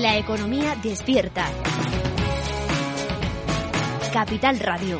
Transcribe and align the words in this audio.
La 0.00 0.16
economía 0.16 0.74
despierta. 0.82 1.46
Capital 4.10 4.58
Radio. 4.58 4.98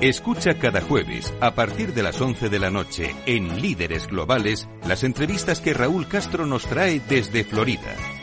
Escucha 0.00 0.54
cada 0.54 0.80
jueves, 0.82 1.34
a 1.40 1.56
partir 1.56 1.92
de 1.92 2.04
las 2.04 2.20
11 2.20 2.48
de 2.48 2.58
la 2.60 2.70
noche, 2.70 3.16
en 3.26 3.60
Líderes 3.60 4.06
Globales, 4.06 4.68
las 4.86 5.02
entrevistas 5.02 5.60
que 5.60 5.74
Raúl 5.74 6.06
Castro 6.06 6.46
nos 6.46 6.64
trae 6.66 7.00
desde 7.08 7.42
Florida. 7.42 7.96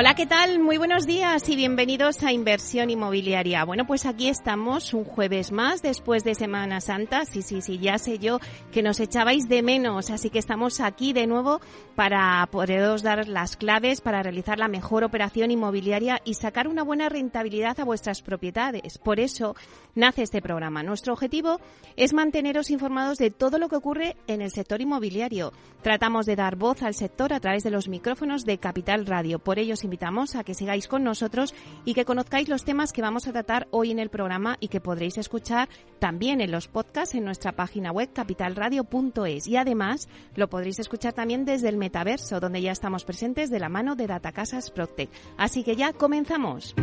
Hola, 0.00 0.14
¿qué 0.14 0.26
tal? 0.26 0.60
Muy 0.60 0.78
buenos 0.78 1.08
días 1.08 1.48
y 1.48 1.56
bienvenidos 1.56 2.22
a 2.22 2.32
Inversión 2.32 2.88
Inmobiliaria. 2.88 3.64
Bueno, 3.64 3.84
pues 3.84 4.06
aquí 4.06 4.28
estamos 4.28 4.94
un 4.94 5.02
jueves 5.02 5.50
más 5.50 5.82
después 5.82 6.22
de 6.22 6.36
Semana 6.36 6.80
Santa. 6.80 7.24
Sí, 7.24 7.42
sí, 7.42 7.62
sí, 7.62 7.80
ya 7.80 7.98
sé 7.98 8.20
yo 8.20 8.38
que 8.70 8.84
nos 8.84 9.00
echabais 9.00 9.48
de 9.48 9.60
menos, 9.60 10.10
así 10.10 10.30
que 10.30 10.38
estamos 10.38 10.78
aquí 10.78 11.12
de 11.12 11.26
nuevo 11.26 11.60
para 11.96 12.46
poderos 12.52 13.02
dar 13.02 13.26
las 13.26 13.56
claves 13.56 14.00
para 14.00 14.22
realizar 14.22 14.60
la 14.60 14.68
mejor 14.68 15.02
operación 15.02 15.50
inmobiliaria 15.50 16.20
y 16.24 16.34
sacar 16.34 16.68
una 16.68 16.84
buena 16.84 17.08
rentabilidad 17.08 17.80
a 17.80 17.84
vuestras 17.84 18.22
propiedades. 18.22 18.98
Por 18.98 19.18
eso 19.18 19.56
nace 19.96 20.22
este 20.22 20.40
programa. 20.40 20.84
Nuestro 20.84 21.12
objetivo 21.12 21.58
es 21.96 22.12
manteneros 22.12 22.70
informados 22.70 23.18
de 23.18 23.32
todo 23.32 23.58
lo 23.58 23.68
que 23.68 23.74
ocurre 23.74 24.16
en 24.28 24.42
el 24.42 24.52
sector 24.52 24.80
inmobiliario. 24.80 25.52
Tratamos 25.82 26.24
de 26.24 26.36
dar 26.36 26.54
voz 26.54 26.84
al 26.84 26.94
sector 26.94 27.32
a 27.32 27.40
través 27.40 27.64
de 27.64 27.72
los 27.72 27.88
micrófonos 27.88 28.44
de 28.44 28.58
Capital 28.58 29.04
Radio. 29.04 29.40
Por 29.40 29.58
ello 29.58 29.74
os 29.74 29.87
invitamos 29.88 30.36
a 30.36 30.44
que 30.44 30.54
sigáis 30.54 30.86
con 30.86 31.02
nosotros 31.02 31.54
y 31.84 31.94
que 31.94 32.04
conozcáis 32.04 32.48
los 32.48 32.64
temas 32.64 32.92
que 32.92 33.02
vamos 33.02 33.26
a 33.26 33.32
tratar 33.32 33.66
hoy 33.70 33.90
en 33.90 33.98
el 33.98 34.10
programa 34.10 34.58
y 34.60 34.68
que 34.68 34.80
podréis 34.80 35.16
escuchar 35.16 35.68
también 35.98 36.42
en 36.42 36.50
los 36.50 36.68
podcasts 36.68 37.14
en 37.14 37.24
nuestra 37.24 37.52
página 37.52 37.90
web 37.90 38.10
capitalradio.es. 38.12 39.46
Y 39.46 39.56
además 39.56 40.08
lo 40.34 40.48
podréis 40.48 40.78
escuchar 40.78 41.14
también 41.14 41.44
desde 41.44 41.70
el 41.70 41.78
metaverso, 41.78 42.38
donde 42.38 42.60
ya 42.60 42.72
estamos 42.72 43.04
presentes 43.04 43.50
de 43.50 43.60
la 43.60 43.70
mano 43.70 43.96
de 43.96 44.06
Datacasas 44.06 44.70
Proctec. 44.70 45.10
Así 45.38 45.64
que 45.64 45.74
ya 45.74 45.92
comenzamos. 45.92 46.74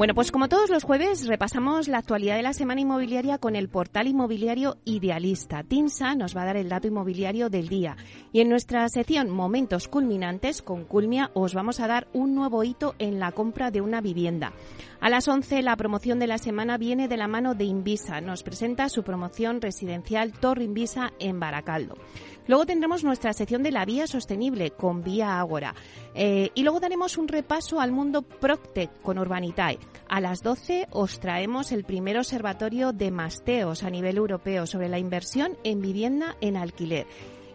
Bueno, 0.00 0.14
pues 0.14 0.32
como 0.32 0.48
todos 0.48 0.70
los 0.70 0.82
jueves 0.82 1.26
repasamos 1.26 1.86
la 1.86 1.98
actualidad 1.98 2.36
de 2.36 2.42
la 2.42 2.54
semana 2.54 2.80
inmobiliaria 2.80 3.36
con 3.36 3.54
el 3.54 3.68
portal 3.68 4.06
inmobiliario 4.06 4.78
Idealista. 4.86 5.62
TINSA 5.62 6.14
nos 6.14 6.34
va 6.34 6.40
a 6.40 6.46
dar 6.46 6.56
el 6.56 6.70
dato 6.70 6.88
inmobiliario 6.88 7.50
del 7.50 7.68
día. 7.68 7.98
Y 8.32 8.40
en 8.40 8.48
nuestra 8.48 8.88
sección 8.88 9.28
Momentos 9.28 9.88
Culminantes 9.88 10.62
con 10.62 10.86
Culmia 10.86 11.30
os 11.34 11.52
vamos 11.52 11.80
a 11.80 11.86
dar 11.86 12.08
un 12.14 12.34
nuevo 12.34 12.64
hito 12.64 12.94
en 12.98 13.20
la 13.20 13.32
compra 13.32 13.70
de 13.70 13.82
una 13.82 14.00
vivienda. 14.00 14.54
A 15.00 15.08
las 15.08 15.28
11 15.28 15.62
la 15.62 15.76
promoción 15.76 16.18
de 16.18 16.26
la 16.26 16.36
semana 16.36 16.76
viene 16.76 17.08
de 17.08 17.16
la 17.16 17.26
mano 17.26 17.54
de 17.54 17.64
Invisa. 17.64 18.20
Nos 18.20 18.42
presenta 18.42 18.90
su 18.90 19.02
promoción 19.02 19.62
residencial 19.62 20.32
Torre 20.32 20.64
Invisa 20.64 21.14
en 21.18 21.40
Baracaldo. 21.40 21.94
Luego 22.46 22.66
tendremos 22.66 23.02
nuestra 23.02 23.32
sección 23.32 23.62
de 23.62 23.70
la 23.70 23.86
vía 23.86 24.06
sostenible 24.06 24.72
con 24.72 25.02
Vía 25.02 25.40
Ágora. 25.40 25.74
Eh, 26.14 26.50
y 26.54 26.64
luego 26.64 26.80
daremos 26.80 27.16
un 27.16 27.28
repaso 27.28 27.80
al 27.80 27.92
mundo 27.92 28.20
Proctec 28.20 28.90
con 29.00 29.18
Urbanitae. 29.18 29.78
A 30.06 30.20
las 30.20 30.42
12 30.42 30.88
os 30.90 31.18
traemos 31.18 31.72
el 31.72 31.84
primer 31.84 32.18
observatorio 32.18 32.92
de 32.92 33.10
Masteos 33.10 33.84
a 33.84 33.90
nivel 33.90 34.18
europeo 34.18 34.66
sobre 34.66 34.90
la 34.90 34.98
inversión 34.98 35.56
en 35.64 35.80
vivienda 35.80 36.36
en 36.42 36.58
alquiler. 36.58 37.06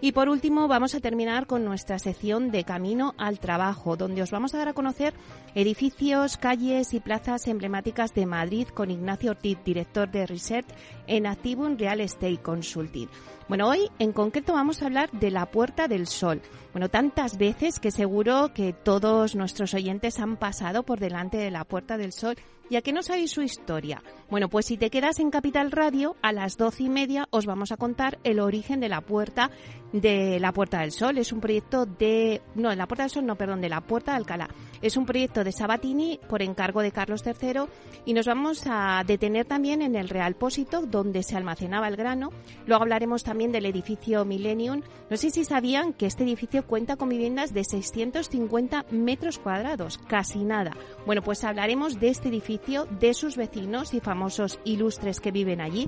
Y 0.02 0.12
por 0.12 0.30
último, 0.30 0.68
vamos 0.68 0.94
a 0.94 1.00
terminar 1.00 1.48
con 1.48 1.66
nuestra 1.66 2.00
sección 2.00 2.52
de 2.52 2.64
Camino 2.64 3.14
al 3.18 3.40
Trabajo, 3.40 3.96
donde 3.96 4.22
os 4.22 4.32
vamos 4.32 4.54
a 4.54 4.58
dar 4.58 4.68
a 4.68 4.74
conocer 4.74 5.14
edificios, 5.56 6.38
calles 6.38 6.94
y 6.94 7.00
plazas 7.00 7.48
emblemáticas 7.48 8.14
de 8.14 8.26
Madrid 8.26 8.68
con 8.68 8.92
Ignacio 8.92 9.32
Ortiz, 9.32 9.58
director 9.64 10.12
de 10.12 10.28
Research 10.28 10.68
en 11.08 11.26
Activum 11.26 11.78
Real 11.78 12.02
Estate 12.02 12.38
Consulting. 12.38 13.10
Bueno, 13.48 13.70
hoy 13.70 13.92
en 14.00 14.12
concreto 14.12 14.54
vamos 14.54 14.82
a 14.82 14.88
hablar 14.88 15.12
de 15.12 15.30
la 15.30 15.46
Puerta 15.46 15.88
del 15.88 16.08
Sol. 16.08 16.42
Bueno, 16.74 16.90
tantas 16.90 17.38
veces 17.38 17.80
que 17.80 17.92
seguro 17.92 18.52
que 18.56 18.74
todos 18.74 19.36
nuestros 19.36 19.76
oyentes 19.76 20.20
han 20.20 20.38
pasado 20.38 20.82
por 20.82 21.00
delante 21.00 21.38
de 21.38 21.52
la 21.52 21.64
Puerta 21.64 21.96
del 21.96 22.12
Sol 22.12 22.36
¿Y 22.68 22.78
a 22.78 22.82
qué 22.82 22.94
no 22.94 23.04
sabéis 23.04 23.32
su 23.32 23.44
historia? 23.44 24.02
Bueno, 24.28 24.50
pues 24.50 24.66
si 24.66 24.78
te 24.78 24.90
quedas 24.90 25.20
en 25.20 25.30
Capital 25.30 25.72
Radio, 25.72 26.16
a 26.24 26.32
las 26.32 26.58
doce 26.58 26.84
y 26.84 26.90
media 26.90 27.28
os 27.30 27.46
vamos 27.46 27.72
a 27.72 27.78
contar 27.78 28.18
el 28.24 28.40
origen 28.40 28.80
de 28.80 28.90
la 28.90 29.02
puerta 29.02 29.52
de 29.94 30.40
la 30.40 30.52
Puerta 30.52 30.80
del 30.80 30.92
Sol. 30.92 31.20
Es 31.20 31.32
un 31.32 31.42
proyecto 31.42 31.86
de. 31.86 32.42
No, 32.56 32.72
de 32.72 32.76
la 32.76 32.88
Puerta 32.88 33.04
del 33.04 33.12
Sol, 33.12 33.26
no, 33.26 33.36
perdón, 33.36 33.62
de 33.62 33.70
la 33.70 33.82
Puerta 33.82 34.12
de 34.12 34.18
Alcalá. 34.18 34.50
Es 34.82 34.98
un 34.98 35.06
proyecto 35.06 35.44
de 35.44 35.52
Sabatini 35.52 36.20
por 36.28 36.42
encargo 36.42 36.82
de 36.82 36.92
Carlos 36.92 37.24
III 37.24 37.66
y 38.06 38.14
nos 38.14 38.26
vamos 38.26 38.64
a 38.66 39.04
detener 39.06 39.46
también 39.46 39.84
en 39.84 39.96
el 39.96 40.10
Real 40.10 40.36
Pósito, 40.36 40.82
donde 40.82 41.22
se 41.22 41.38
almacenaba 41.38 41.88
el 41.88 41.96
grano. 41.96 42.32
Luego 42.66 42.82
hablaremos 42.82 43.24
también 43.24 43.35
del 43.36 43.66
edificio 43.66 44.24
Millennium. 44.24 44.82
No 45.10 45.18
sé 45.18 45.30
si 45.30 45.44
sabían 45.44 45.94
que 45.94 46.06
este 46.06 46.24
edificio 46.24 46.66
cuenta 46.66 46.96
con 46.96 47.10
viviendas 47.10 47.54
de 47.54 47.64
650 47.64 48.86
metros 48.92 49.40
cuadrados, 49.40 49.98
casi 49.98 50.44
nada. 50.44 50.72
Bueno, 51.06 51.22
pues 51.22 51.44
hablaremos 51.44 52.00
de 52.00 52.10
este 52.10 52.30
edificio 52.30 52.86
de 53.00 53.14
sus 53.14 53.36
vecinos 53.36 53.94
y 53.94 54.00
famosos 54.00 54.60
ilustres 54.64 55.20
que 55.20 55.32
viven 55.32 55.60
allí. 55.60 55.88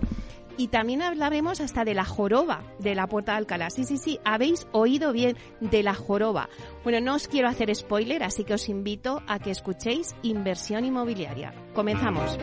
Y 0.57 0.69
también 0.69 1.03
hablaremos 1.03 1.61
hasta 1.61 1.85
de 1.85 1.93
la 1.93 2.03
joroba 2.03 2.63
de 2.79 2.95
la 2.95 3.07
Puerta 3.07 3.33
de 3.33 3.37
Alcalá. 3.37 3.69
Sí, 3.69 3.85
sí, 3.85 3.97
sí, 3.97 4.19
habéis 4.25 4.67
oído 4.71 5.13
bien 5.13 5.37
de 5.61 5.83
la 5.83 5.93
joroba. 5.93 6.49
Bueno, 6.83 6.99
no 6.99 7.15
os 7.15 7.27
quiero 7.27 7.47
hacer 7.47 7.73
spoiler, 7.75 8.23
así 8.23 8.43
que 8.43 8.55
os 8.55 8.67
invito 8.67 9.21
a 9.27 9.39
que 9.39 9.51
escuchéis 9.51 10.15
Inversión 10.23 10.83
Inmobiliaria. 10.83 11.53
Comenzamos. 11.73 12.37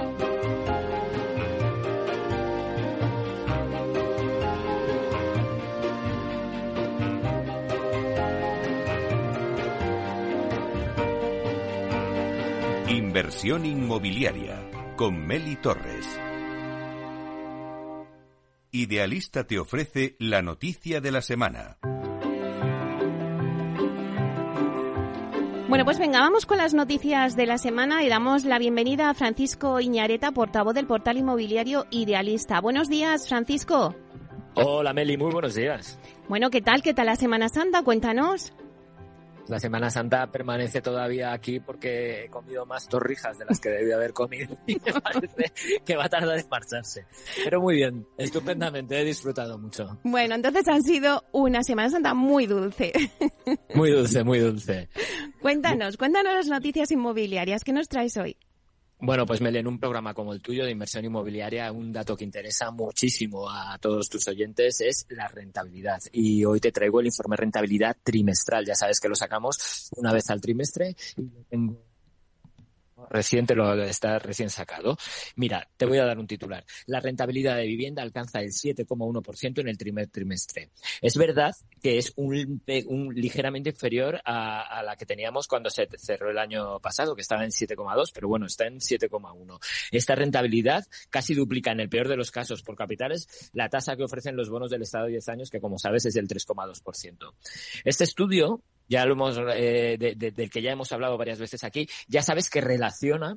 Inversión 12.95 13.67
inmobiliaria 13.67 14.71
con 14.97 15.27
Meli 15.27 15.57
Torres. 15.57 16.07
Idealista 18.71 19.49
te 19.49 19.59
ofrece 19.59 20.15
la 20.21 20.43
noticia 20.43 21.01
de 21.01 21.11
la 21.11 21.21
semana. 21.21 21.79
Bueno, 25.69 25.85
pues 25.85 25.99
venga, 25.99 26.21
vamos 26.21 26.47
con 26.47 26.59
las 26.59 26.73
noticias 26.73 27.35
de 27.35 27.47
la 27.47 27.59
semana 27.59 28.05
y 28.05 28.09
damos 28.09 28.45
la 28.45 28.61
bienvenida 28.61 29.11
a 29.11 29.15
Francisco 29.15 29.81
Iñareta, 29.81 30.31
portavoz 30.31 30.75
del 30.75 30.87
portal 30.87 31.19
inmobiliario 31.19 31.87
Idealista. 31.91 32.61
Buenos 32.61 32.89
días, 32.89 33.29
Francisco. 33.29 33.97
Hola, 34.55 34.93
Meli, 34.93 35.17
muy 35.17 35.33
buenos 35.33 35.57
días. 35.57 35.99
Bueno, 36.29 36.49
¿qué 36.49 36.63
tal? 36.63 36.81
¿Qué 36.81 36.95
tal 36.95 37.07
la 37.07 37.17
Semana 37.17 37.49
Santa? 37.49 37.83
Cuéntanos. 37.83 38.53
La 39.49 39.61
Semana 39.61 39.91
Santa 39.91 40.31
permanece 40.31 40.81
todavía 40.81 41.33
aquí 41.33 41.61
porque 41.61 42.25
he 42.25 42.29
comido 42.29 42.65
más 42.65 42.89
torrijas 42.89 43.39
de 43.39 43.45
las 43.45 43.61
que 43.61 43.69
debía 43.69 43.97
haber 43.97 44.13
comido 44.13 44.57
y 44.67 44.77
me 44.77 44.93
parece 45.01 45.53
que 45.85 45.97
va 45.97 46.07
a 46.07 46.09
tardar 46.09 46.39
en 46.39 46.49
marcharse. 46.49 47.07
Pero 47.45 47.61
muy 47.61 47.77
bien, 47.77 48.07
estupendamente, 48.17 49.01
he 49.01 49.05
disfrutado 49.05 49.59
mucho. 49.59 49.99
Bueno, 50.03 50.35
entonces 50.35 50.67
han 50.69 50.83
sido 50.83 51.25
una 51.33 51.63
Semana 51.63 51.91
Santa 51.91 52.15
muy 52.15 52.47
dulce. 52.47 52.93
Muy 53.75 53.91
dulce, 53.91 54.25
muy 54.25 54.39
dulce. 54.39 54.89
Cuéntanos, 55.41 55.97
cuéntanos 55.97 56.33
las 56.35 56.47
noticias 56.49 56.91
inmobiliarias. 56.91 57.65
¿Qué 57.65 57.73
nos 57.73 57.89
traes 57.89 58.17
hoy? 58.17 58.37
Bueno, 59.01 59.27
pues 59.27 59.41
Mel, 59.41 59.57
en 59.57 59.67
un 59.67 59.79
programa 59.79 60.15
como 60.15 60.33
el 60.33 60.41
tuyo 60.41 60.65
de 60.65 60.71
inversión 60.71 61.05
inmobiliaria, 61.05 61.71
un 61.73 61.93
dato 61.93 62.17
que 62.17 62.25
interesa 62.25 62.71
muchísimo 62.71 63.51
a 63.51 63.77
todos 63.79 64.09
tus 64.09 64.27
oyentes 64.29 64.81
es 64.81 65.07
la 65.11 65.29
rentabilidad. 65.29 65.99
Y 66.13 66.45
hoy 66.45 66.61
te 66.61 66.73
traigo 66.73 67.01
el 67.01 67.07
informe 67.07 67.37
rentabilidad 67.37 67.97
trimestral. 68.03 68.65
Ya 68.65 68.75
sabes 68.75 69.01
que 69.01 69.09
lo 69.09 69.15
sacamos 69.15 69.91
una 69.97 70.13
vez 70.13 70.31
al 70.31 70.41
trimestre 70.41 70.97
y 71.17 71.23
reciente, 73.11 73.55
lo 73.55 73.83
está 73.83 74.19
recién 74.19 74.51
sacado. 74.51 74.97
Mira, 75.37 75.69
te 75.77 75.87
voy 75.87 75.99
a 75.99 76.05
dar 76.05 76.19
un 76.19 76.27
titular. 76.27 76.65
La 76.87 77.01
rentabilidad 77.01 77.57
de 77.57 77.67
vivienda 77.67 78.03
alcanza 78.03 78.41
el 78.41 78.51
7,1% 78.51 79.61
en 79.61 79.69
el 79.69 79.77
primer 79.77 80.09
trimestre. 80.09 80.71
Es 81.01 81.17
verdad 81.17 81.53
que 81.83 81.99
es 81.99 82.13
un, 82.17 82.63
un 82.87 83.15
ligeramente 83.15 83.71
inferior 83.71 84.21
a, 84.25 84.63
a, 84.63 84.83
la 84.83 84.97
que 84.97 85.07
teníamos 85.07 85.47
cuando 85.49 85.71
se 85.71 85.89
cerró 85.99 86.31
el 86.31 86.39
año 86.39 86.81
pasado, 86.81 87.15
que 87.15 87.23
estaba 87.23 87.45
en 87.45 87.51
7,2, 87.51 88.11
pero 88.15 88.29
bueno, 88.29 88.47
está 88.47 88.67
en 88.67 88.79
7,1. 88.79 89.59
Esta 89.91 90.15
rentabilidad 90.15 90.85
casi 91.11 91.35
duplica 91.35 91.73
en 91.73 91.81
el 91.81 91.89
peor 91.89 92.09
de 92.09 92.17
los 92.17 92.31
casos 92.31 92.63
por 92.63 92.77
capitales 92.77 93.29
la 93.53 93.69
tasa 93.69 93.97
que 93.97 94.05
ofrecen 94.05 94.37
los 94.37 94.49
bonos 94.49 94.71
del 94.71 94.83
Estado 94.83 95.07
de 95.07 95.13
10 95.13 95.29
años, 95.29 95.51
que 95.51 95.61
como 95.61 95.79
sabes 95.79 96.07
es 96.07 96.15
del 96.15 96.29
3,2%. 96.29 97.35
Este 97.85 98.05
estudio 98.05 98.63
ya 98.89 99.05
lo 99.07 99.13
hemos, 99.13 99.39
eh, 99.55 99.97
de, 99.99 100.15
de, 100.15 100.31
del 100.31 100.51
que 100.51 100.63
ya 100.63 100.73
hemos 100.73 100.93
hablado 100.93 101.17
varias 101.19 101.39
veces 101.39 101.65
aquí, 101.65 101.89
ya 102.09 102.23
sabes 102.23 102.51
que 102.51 102.61
relaciona 102.61 103.37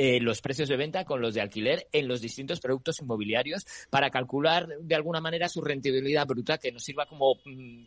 eh, 0.00 0.20
los 0.20 0.40
precios 0.40 0.68
de 0.68 0.76
venta 0.76 1.04
con 1.04 1.20
los 1.20 1.34
de 1.34 1.40
alquiler 1.40 1.88
en 1.90 2.06
los 2.06 2.20
distintos 2.20 2.60
productos 2.60 3.00
inmobiliarios 3.00 3.66
para 3.90 4.10
calcular 4.10 4.68
de 4.80 4.94
alguna 4.94 5.20
manera 5.20 5.48
su 5.48 5.60
rentabilidad 5.60 6.24
bruta 6.24 6.58
que 6.58 6.70
nos 6.70 6.84
sirva 6.84 7.06
como 7.06 7.34
mm, 7.44 7.84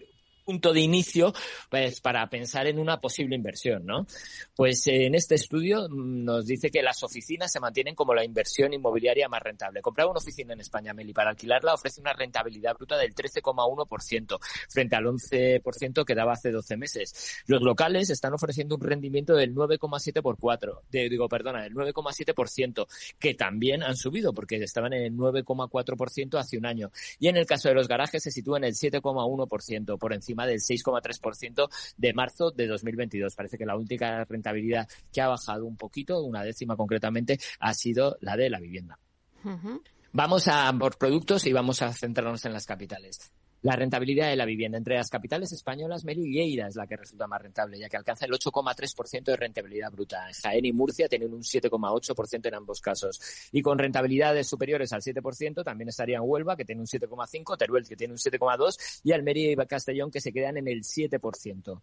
punto 0.52 0.74
de 0.74 0.82
inicio 0.82 1.34
pues, 1.70 2.02
para 2.02 2.28
pensar 2.30 2.68
en 2.68 2.78
una 2.78 3.00
posible 3.00 3.38
inversión, 3.38 3.86
¿no? 3.86 4.06
Pues 4.54 4.86
eh, 4.88 5.06
en 5.06 5.16
este 5.16 5.36
estudio 5.36 5.88
mm, 5.90 6.26
nos 6.26 6.46
dice 6.46 6.70
que 6.70 6.82
las 6.82 7.04
oficinas 7.04 7.50
se 7.50 7.62
mantienen 7.62 7.96
como 7.96 8.14
la 8.14 8.26
inversión 8.26 8.74
inmobiliaria 8.74 9.30
más 9.30 9.42
rentable. 9.42 9.82
Comprar 9.82 10.08
una 10.08 10.20
oficina 10.20 10.54
en 10.54 10.60
España, 10.60 10.94
Meli, 10.94 11.14
para 11.14 11.30
alquilarla 11.30 11.74
ofrece 11.74 12.02
una 12.02 12.12
rentabilidad 12.12 12.76
bruta 12.76 12.98
del 12.98 13.16
13,1% 13.16 14.40
frente 14.70 14.96
al 14.98 15.06
11% 15.06 16.04
que 16.04 16.16
daba 16.16 16.34
hace 16.34 16.52
12 16.52 16.76
meses. 16.76 17.44
Los 17.46 17.62
locales 17.62 18.10
están 18.10 18.34
ofreciendo 18.34 18.76
un 18.76 18.82
rendimiento 18.82 19.34
del 19.36 19.56
9,7 19.56 20.22
por 20.22 20.38
4, 20.38 20.84
de, 20.92 21.08
digo, 21.08 21.30
perdona, 21.30 21.64
del 21.64 21.74
9,7%, 21.74 22.88
que 23.18 23.36
también 23.36 23.84
han 23.84 23.96
subido 23.96 24.34
porque 24.34 24.58
estaban 24.58 24.92
en 24.92 25.04
el 25.04 25.14
9,4% 25.14 26.38
hace 26.38 26.58
un 26.58 26.66
año. 26.66 26.92
Y 27.20 27.30
en 27.30 27.38
el 27.38 27.46
caso 27.46 27.70
de 27.70 27.76
los 27.76 27.88
garajes 27.88 28.22
se 28.22 28.32
sitúa 28.32 28.58
en 28.58 28.66
el 28.66 28.74
7,1% 28.74 29.98
por 29.98 30.12
encima 30.12 30.41
del 30.46 30.60
6,3% 30.60 31.70
de 31.98 32.14
marzo 32.14 32.52
de 32.52 32.68
2022. 32.68 33.36
Parece 33.36 33.58
que 33.58 33.66
la 33.66 33.76
única 33.76 34.24
rentabilidad 34.26 34.88
que 35.12 35.22
ha 35.22 35.28
bajado 35.28 35.66
un 35.66 35.78
poquito, 35.78 36.22
una 36.22 36.44
décima 36.44 36.76
concretamente, 36.76 37.40
ha 37.60 37.74
sido 37.74 38.18
la 38.22 38.36
de 38.36 38.50
la 38.50 38.60
vivienda. 38.60 38.98
Uh 39.44 39.50
-huh. 39.50 39.82
Vamos 40.14 40.48
a 40.48 40.68
ambos 40.68 40.98
productos 40.98 41.46
y 41.46 41.54
vamos 41.54 41.82
a 41.82 41.94
centrarnos 41.94 42.44
en 42.46 42.54
las 42.54 42.66
capitales. 42.66 43.32
La 43.64 43.76
rentabilidad 43.76 44.28
de 44.28 44.36
la 44.36 44.46
vivienda 44.46 44.80
entre 44.80 44.96
las 44.96 45.12
capitales 45.12 45.52
españolas, 45.52 46.04
Meli 46.04 46.32
Lleida 46.32 46.68
es 46.68 46.76
la 46.76 46.88
que 46.88 46.98
resulta 46.98 47.28
más 47.28 47.44
rentable, 47.44 47.78
ya 47.78 47.90
que 47.90 47.98
alcanza 47.98 48.26
el 48.26 48.32
8,3% 48.32 49.24
de 49.24 49.36
rentabilidad 49.36 49.92
bruta. 49.92 50.28
Jaén 50.42 50.66
y 50.66 50.74
Murcia 50.74 51.08
tienen 51.08 51.32
un 51.32 51.44
7,8% 51.44 52.48
en 52.48 52.56
ambos 52.56 52.82
casos. 52.82 53.22
Y 53.52 53.62
con 53.62 53.78
rentabilidades 53.78 54.48
superiores 54.48 54.92
al 54.94 55.02
7% 55.02 55.64
también 55.64 55.90
estarían 55.90 56.24
Huelva, 56.26 56.58
que 56.58 56.66
tiene 56.66 56.82
un 56.82 56.88
7,5%, 56.88 57.56
Teruel, 57.56 57.88
que 57.88 57.96
tiene 57.96 58.14
un 58.14 58.18
7,2%, 58.18 59.02
y 59.04 59.12
Almería 59.12 59.52
y 59.52 59.56
Castellón, 59.68 60.10
que 60.10 60.22
se 60.22 60.34
quedan 60.34 60.58
en 60.58 60.68
el 60.68 60.82
7%. 60.82 61.82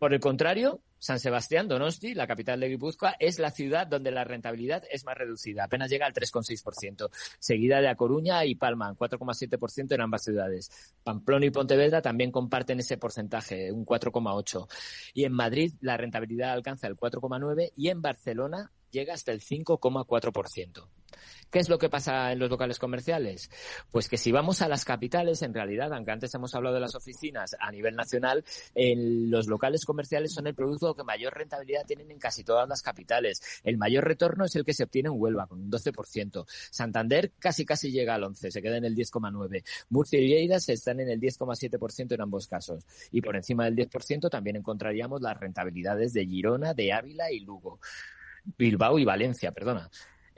Por 0.00 0.12
el 0.12 0.18
contrario, 0.18 0.80
San 1.00 1.18
Sebastián, 1.18 1.66
Donosti, 1.66 2.12
la 2.12 2.26
capital 2.26 2.60
de 2.60 2.68
Guipúzcoa, 2.68 3.16
es 3.18 3.38
la 3.38 3.50
ciudad 3.50 3.86
donde 3.86 4.10
la 4.10 4.22
rentabilidad 4.22 4.84
es 4.90 5.06
más 5.06 5.16
reducida, 5.16 5.64
apenas 5.64 5.90
llega 5.90 6.04
al 6.04 6.12
3,6%, 6.12 7.08
seguida 7.38 7.80
de 7.80 7.88
A 7.88 7.96
Coruña 7.96 8.44
y 8.44 8.54
Palma, 8.54 8.94
4,7% 8.94 9.94
en 9.94 10.00
ambas 10.02 10.24
ciudades. 10.24 10.94
Pamplona 11.02 11.46
y 11.46 11.50
Pontevedra 11.50 12.02
también 12.02 12.30
comparten 12.30 12.80
ese 12.80 12.98
porcentaje, 12.98 13.72
un 13.72 13.86
4,8%. 13.86 14.68
Y 15.14 15.24
en 15.24 15.32
Madrid 15.32 15.72
la 15.80 15.96
rentabilidad 15.96 16.52
alcanza 16.52 16.86
el 16.86 16.96
4,9% 16.96 17.72
y 17.76 17.88
en 17.88 18.02
Barcelona 18.02 18.70
llega 18.90 19.14
hasta 19.14 19.32
el 19.32 19.40
5,4%. 19.40 20.88
¿Qué 21.50 21.58
es 21.58 21.68
lo 21.68 21.78
que 21.78 21.88
pasa 21.88 22.30
en 22.30 22.38
los 22.38 22.48
locales 22.48 22.78
comerciales? 22.78 23.50
Pues 23.90 24.08
que 24.08 24.16
si 24.16 24.30
vamos 24.30 24.62
a 24.62 24.68
las 24.68 24.84
capitales, 24.84 25.42
en 25.42 25.52
realidad, 25.52 25.92
aunque 25.92 26.12
antes 26.12 26.32
hemos 26.34 26.54
hablado 26.54 26.76
de 26.76 26.80
las 26.80 26.94
oficinas 26.94 27.56
a 27.58 27.72
nivel 27.72 27.96
nacional, 27.96 28.44
en 28.74 29.30
los 29.30 29.48
locales 29.48 29.84
comerciales 29.84 30.32
son 30.32 30.46
el 30.46 30.54
producto 30.54 30.94
que 30.94 31.02
mayor 31.02 31.34
rentabilidad 31.34 31.84
tienen 31.86 32.10
en 32.10 32.20
casi 32.20 32.44
todas 32.44 32.68
las 32.68 32.82
capitales. 32.82 33.42
El 33.64 33.78
mayor 33.78 34.04
retorno 34.04 34.44
es 34.44 34.54
el 34.54 34.64
que 34.64 34.74
se 34.74 34.84
obtiene 34.84 35.08
en 35.08 35.16
Huelva, 35.18 35.48
con 35.48 35.60
un 35.60 35.70
12%. 35.70 36.44
Santander 36.70 37.32
casi 37.38 37.64
casi 37.64 37.90
llega 37.90 38.14
al 38.14 38.22
11%, 38.22 38.50
se 38.50 38.62
queda 38.62 38.76
en 38.76 38.84
el 38.84 38.94
10,9%. 38.94 39.64
Murcia 39.88 40.20
y 40.20 40.28
Lleida 40.28 40.56
están 40.56 41.00
en 41.00 41.08
el 41.08 41.20
10,7% 41.20 42.12
en 42.14 42.20
ambos 42.20 42.46
casos. 42.46 42.84
Y 43.10 43.22
por 43.22 43.34
encima 43.34 43.64
del 43.64 43.74
10% 43.74 44.30
también 44.30 44.54
encontraríamos 44.54 45.20
las 45.20 45.36
rentabilidades 45.36 46.12
de 46.12 46.26
Girona, 46.26 46.74
de 46.74 46.92
Ávila 46.92 47.32
y 47.32 47.40
Lugo. 47.40 47.80
Bilbao 48.44 48.98
y 48.98 49.04
Valencia, 49.04 49.52
perdona. 49.52 49.90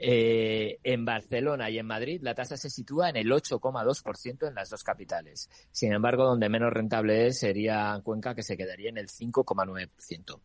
Eh, 0.05 0.79
en 0.83 1.05
Barcelona 1.05 1.69
y 1.69 1.79
en 1.79 1.85
Madrid 1.85 2.19
la 2.21 2.35
tasa 2.35 2.57
se 2.57 2.69
sitúa 2.69 3.09
en 3.09 3.15
el 3.15 3.31
8,2% 3.31 4.47
en 4.47 4.55
las 4.55 4.69
dos 4.69 4.83
capitales. 4.83 5.49
Sin 5.71 5.93
embargo, 5.93 6.25
donde 6.25 6.49
menos 6.49 6.73
rentable 6.73 7.27
es 7.27 7.39
sería 7.39 8.01
Cuenca, 8.03 8.35
que 8.35 8.43
se 8.43 8.57
quedaría 8.57 8.89
en 8.89 8.97
el 8.97 9.07
5,9%. 9.07 10.39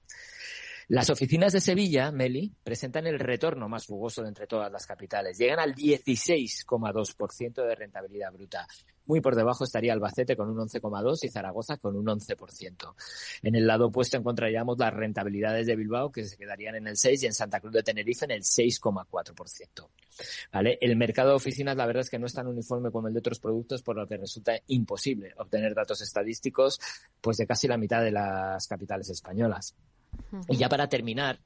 Las 0.91 1.11
oficinas 1.11 1.53
de 1.53 1.61
Sevilla, 1.61 2.11
Meli, 2.11 2.51
presentan 2.65 3.07
el 3.07 3.19
retorno 3.19 3.69
más 3.69 3.85
jugoso 3.85 4.23
de 4.23 4.29
entre 4.29 4.47
todas 4.47 4.73
las 4.73 4.87
capitales. 4.87 5.37
Llegan 5.37 5.61
al 5.61 5.75
16,2% 5.75 7.67
de 7.67 7.75
rentabilidad 7.75 8.33
bruta. 8.33 8.67
Muy 9.05 9.21
por 9.21 9.37
debajo 9.37 9.65
estaría 9.65 9.93
Albacete 9.93 10.35
con 10.35 10.49
un 10.49 10.57
11,2 10.57 11.19
y 11.25 11.29
Zaragoza 11.29 11.77
con 11.77 11.95
un 11.95 12.07
11%. 12.07 12.95
En 13.43 13.55
el 13.55 13.67
lado 13.67 13.89
opuesto 13.89 14.17
encontraríamos 14.17 14.79
las 14.79 14.95
rentabilidades 14.95 15.67
de 15.67 15.77
Bilbao 15.77 16.11
que 16.11 16.25
se 16.25 16.39
quedarían 16.39 16.77
en 16.77 16.87
el 16.87 16.97
6 16.97 17.23
y 17.23 17.27
en 17.27 17.35
Santa 17.35 17.61
Cruz 17.61 17.75
de 17.75 17.83
Tenerife 17.83 18.25
en 18.25 18.31
el 18.31 18.43
6,4%. 18.43 19.89
¿Vale? 20.51 20.79
El 20.81 20.97
mercado 20.97 21.31
de 21.31 21.37
oficinas 21.37 21.77
la 21.77 21.85
verdad 21.85 22.01
es 22.01 22.09
que 22.09 22.19
no 22.19 22.25
es 22.25 22.33
tan 22.33 22.47
uniforme 22.47 22.91
como 22.91 23.09
el 23.09 23.13
de 23.13 23.21
otros 23.21 23.41
productos 23.41 23.83
por 23.83 23.97
lo 23.97 24.07
que 24.07 24.17
resulta 24.17 24.59
imposible 24.69 25.35
obtener 25.37 25.75
datos 25.75 26.01
estadísticos 26.01 26.81
pues 27.21 27.37
de 27.37 27.47
casi 27.47 27.69
la 27.69 27.77
mitad 27.77 28.03
de 28.03 28.13
las 28.13 28.67
capitales 28.67 29.11
españolas. 29.11 29.75
Y 30.49 30.57
ya 30.57 30.69
para 30.69 30.89
terminar, 30.89 31.41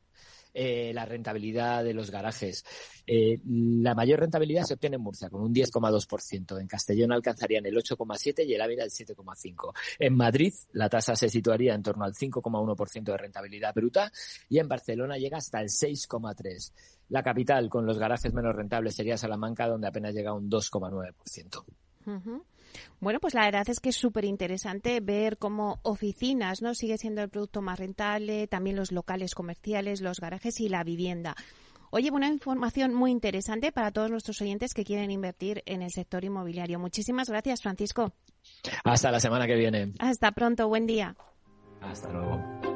eh, 0.55 0.93
la 0.93 1.07
rentabilidad 1.07 1.83
de 1.83 1.95
los 1.95 2.11
garajes. 2.11 2.63
Eh, 3.07 3.41
la 3.47 3.95
mayor 3.95 4.21
rentabilidad 4.21 4.65
se 4.65 4.75
obtiene 4.75 4.97
en 4.97 5.03
Murcia, 5.03 5.31
con 5.31 5.41
un 5.41 5.55
10,2%. 5.55 6.61
En 6.61 6.67
Castellón 6.67 7.11
alcanzarían 7.11 7.65
el 7.65 7.75
8,7% 7.75 8.45
y 8.45 8.53
el 8.53 8.61
Ávila 8.61 8.85
el 8.85 8.91
7,5%. 8.91 9.73
En 9.99 10.15
Madrid, 10.15 10.53
la 10.73 10.91
tasa 10.91 11.17
se 11.17 11.31
situaría 11.31 11.75
en 11.75 11.83
torno 11.83 12.05
al 12.05 12.13
5,1% 12.13 13.13
de 13.13 13.17
rentabilidad 13.17 13.73
bruta 13.75 14.13
y 14.51 14.59
en 14.59 14.69
Barcelona 14.69 15.17
llega 15.17 15.39
hasta 15.39 15.59
el 15.63 15.69
6,3%. 15.69 16.71
La 17.09 17.23
capital, 17.23 17.71
con 17.71 17.87
los 17.87 17.99
garajes 17.99 18.35
menos 18.35 18.55
rentables, 18.55 18.95
sería 18.95 19.17
Salamanca, 19.17 19.67
donde 19.67 19.89
apenas 19.89 20.15
llega 20.15 20.35
un 20.35 20.51
2,9%. 20.51 21.65
Uh. 22.05 22.43
Bueno, 23.01 23.21
pues 23.21 23.35
la 23.35 23.45
verdad 23.45 23.69
es 23.69 23.81
que 23.81 23.91
es 23.91 23.97
súper 23.97 24.25
interesante 24.25 25.01
ver 25.01 25.39
cómo 25.39 25.81
oficinas 25.83 26.63
no 26.63 26.75
sigue 26.75 26.99
siendo 26.99 27.23
el 27.23 27.29
producto 27.29 27.63
más 27.63 27.79
rentable, 27.79 28.47
también 28.47 28.77
los 28.77 28.93
locales 28.93 29.35
comerciales, 29.35 30.01
los 30.01 30.21
garajes 30.21 30.61
y 30.61 30.69
la 30.69 30.85
vivienda. 30.85 31.35
Oye, 31.91 32.11
una 32.11 32.29
información 32.29 32.95
muy 32.95 33.11
interesante 33.11 33.71
para 33.71 33.91
todos 33.91 34.11
nuestros 34.11 34.41
oyentes 34.41 34.73
que 34.73 34.83
quieren 34.83 35.11
invertir 35.11 35.63
en 35.67 35.83
el 35.83 35.91
sector 35.91 36.25
inmobiliario. 36.25 36.79
Muchísimas 36.79 37.29
gracias, 37.29 37.61
Francisco. 37.61 38.15
Hasta 38.83 39.11
la 39.11 39.21
semana 39.21 39.47
que 39.47 39.57
viene. 39.57 39.93
Hasta 39.99 40.33
pronto, 40.33 40.69
buen 40.69 40.87
día. 40.87 41.15
Hasta 41.83 42.11
luego. 42.11 42.72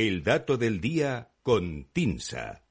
El 0.00 0.22
dato 0.22 0.56
del 0.56 0.80
día 0.80 1.32
con 1.42 1.88
Tinsa. 1.92 2.62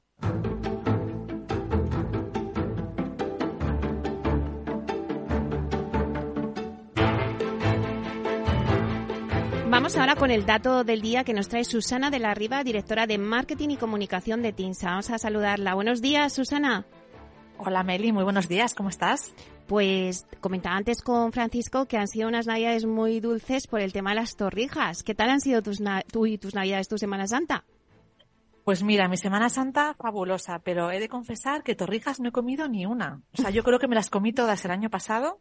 Vamos 9.69 9.97
ahora 9.97 10.15
con 10.15 10.31
el 10.31 10.45
dato 10.45 10.85
del 10.85 11.01
día 11.01 11.25
que 11.25 11.33
nos 11.33 11.49
trae 11.49 11.65
Susana 11.65 12.09
de 12.09 12.19
la 12.19 12.33
Riva, 12.33 12.63
directora 12.63 13.07
de 13.07 13.17
Marketing 13.17 13.71
y 13.71 13.75
Comunicación 13.75 14.41
de 14.41 14.53
TINSA. 14.53 14.91
Vamos 14.91 15.09
a 15.09 15.17
saludarla. 15.17 15.73
Buenos 15.73 16.01
días, 16.01 16.31
Susana. 16.31 16.85
Hola 17.59 17.83
Meli, 17.83 18.11
muy 18.11 18.23
buenos 18.23 18.47
días, 18.47 18.75
¿cómo 18.75 18.89
estás? 18.89 19.33
Pues 19.65 20.27
comentaba 20.41 20.75
antes 20.75 21.01
con 21.01 21.31
Francisco 21.31 21.87
que 21.87 21.97
han 21.97 22.07
sido 22.07 22.27
unas 22.27 22.45
navidades 22.45 22.85
muy 22.85 23.19
dulces 23.19 23.65
por 23.65 23.81
el 23.81 23.93
tema 23.93 24.11
de 24.11 24.17
las 24.17 24.35
torrijas. 24.35 25.01
¿Qué 25.01 25.15
tal 25.15 25.31
han 25.31 25.41
sido 25.41 25.63
tus, 25.63 25.79
tú 26.11 26.27
y 26.27 26.37
tus 26.37 26.53
navidades, 26.53 26.87
tu 26.87 26.99
Semana 26.99 27.25
Santa? 27.27 27.65
Pues 28.67 28.83
mira, 28.83 29.07
mi 29.07 29.15
Semana 29.15 29.47
Santa 29.47 29.93
fabulosa, 29.93 30.59
pero 30.59 30.91
he 30.91 30.99
de 30.99 31.07
confesar 31.07 31.63
que 31.63 31.73
torrijas 31.73 32.19
no 32.19 32.27
he 32.27 32.31
comido 32.33 32.67
ni 32.67 32.85
una. 32.85 33.21
O 33.31 33.41
sea, 33.41 33.49
yo 33.49 33.63
creo 33.63 33.79
que 33.79 33.87
me 33.87 33.95
las 33.95 34.09
comí 34.09 34.33
todas 34.33 34.65
el 34.65 34.71
año 34.71 34.89
pasado 34.89 35.39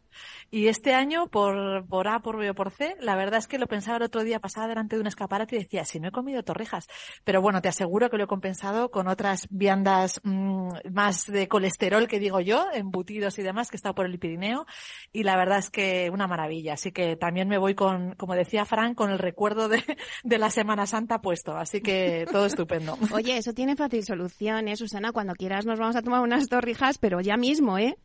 y 0.49 0.69
este 0.69 0.93
año, 0.93 1.27
por, 1.27 1.85
por 1.89 2.07
A, 2.07 2.21
por 2.21 2.37
B 2.37 2.49
o 2.49 2.55
por 2.55 2.71
C, 2.71 2.95
la 3.01 3.17
verdad 3.17 3.39
es 3.39 3.47
que 3.47 3.57
lo 3.57 3.67
pensaba 3.67 3.97
el 3.97 4.03
otro 4.03 4.23
día, 4.23 4.39
pasaba 4.39 4.69
delante 4.69 4.95
de 4.95 5.01
un 5.01 5.07
escaparate 5.07 5.57
y 5.57 5.59
decía, 5.59 5.83
si 5.83 5.99
no 5.99 6.07
he 6.07 6.11
comido 6.13 6.41
torrijas. 6.41 6.87
Pero 7.25 7.41
bueno, 7.41 7.61
te 7.61 7.67
aseguro 7.67 8.09
que 8.09 8.15
lo 8.15 8.23
he 8.23 8.27
compensado 8.27 8.91
con 8.91 9.09
otras 9.09 9.49
viandas 9.49 10.21
mmm, 10.23 10.69
más 10.89 11.25
de 11.25 11.49
colesterol 11.49 12.07
que 12.07 12.21
digo 12.21 12.39
yo, 12.39 12.67
embutidos 12.73 13.37
y 13.39 13.43
demás, 13.43 13.69
que 13.69 13.75
he 13.75 13.79
estado 13.79 13.95
por 13.95 14.05
el 14.05 14.19
Pirineo 14.19 14.65
y 15.11 15.23
la 15.23 15.35
verdad 15.35 15.57
es 15.57 15.69
que 15.69 16.09
una 16.13 16.27
maravilla. 16.27 16.75
Así 16.75 16.93
que 16.93 17.17
también 17.17 17.49
me 17.49 17.57
voy 17.57 17.75
con, 17.75 18.15
como 18.15 18.35
decía 18.35 18.63
Fran, 18.63 18.95
con 18.95 19.11
el 19.11 19.19
recuerdo 19.19 19.67
de 19.67 20.37
la 20.37 20.49
Semana 20.49 20.85
Santa 20.85 21.19
puesto. 21.19 21.57
Así 21.57 21.81
que 21.81 22.25
todo 22.31 22.45
estupendo. 22.45 22.97
Oye, 23.17 23.37
eso 23.37 23.53
tiene 23.53 23.75
fácil 23.75 24.03
solución, 24.03 24.67
¿eh, 24.67 24.75
Susana? 24.75 25.11
Cuando 25.11 25.33
quieras 25.33 25.65
nos 25.65 25.79
vamos 25.79 25.95
a 25.95 26.01
tomar 26.01 26.21
unas 26.21 26.47
torrijas, 26.47 26.97
pero 26.97 27.19
ya 27.19 27.35
mismo, 27.35 27.77
¿eh? 27.77 27.97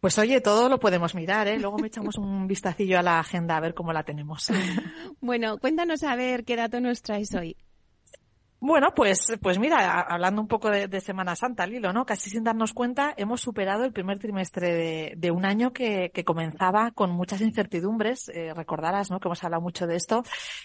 Pues 0.00 0.18
oye, 0.18 0.40
todo 0.40 0.68
lo 0.68 0.80
podemos 0.80 1.14
mirar, 1.14 1.46
¿eh? 1.46 1.58
Luego 1.58 1.78
me 1.78 1.88
echamos 1.88 2.16
un 2.16 2.46
vistacillo 2.46 2.98
a 2.98 3.02
la 3.02 3.20
agenda 3.20 3.56
a 3.56 3.60
ver 3.60 3.74
cómo 3.74 3.92
la 3.92 4.02
tenemos. 4.02 4.48
bueno, 5.20 5.58
cuéntanos 5.58 6.02
a 6.02 6.16
ver 6.16 6.44
qué 6.44 6.56
dato 6.56 6.80
nos 6.80 7.02
traes 7.02 7.34
hoy. 7.34 7.56
Bueno, 8.62 8.92
pues, 8.94 9.20
pues 9.40 9.58
mira, 9.58 10.02
hablando 10.02 10.42
un 10.42 10.46
poco 10.46 10.68
de, 10.68 11.00
Semana 11.00 11.34
Santa, 11.34 11.66
Lilo, 11.66 11.94
¿no? 11.94 12.04
Casi 12.04 12.28
sin 12.28 12.44
darnos 12.44 12.74
cuenta, 12.74 13.14
hemos 13.16 13.40
superado 13.40 13.84
el 13.84 13.92
primer 13.92 14.18
trimestre 14.18 14.74
de, 14.74 15.14
de 15.16 15.30
un 15.30 15.46
año 15.46 15.72
que, 15.72 16.12
comenzaba 16.26 16.90
con 16.90 17.10
muchas 17.10 17.40
incertidumbres, 17.40 18.28
eh, 18.28 18.52
recordarás, 18.54 19.10
¿no? 19.10 19.18
Que 19.18 19.28
hemos 19.28 19.42
hablado 19.42 19.62
mucho 19.62 19.86
de 19.86 19.96
esto, 19.96 20.24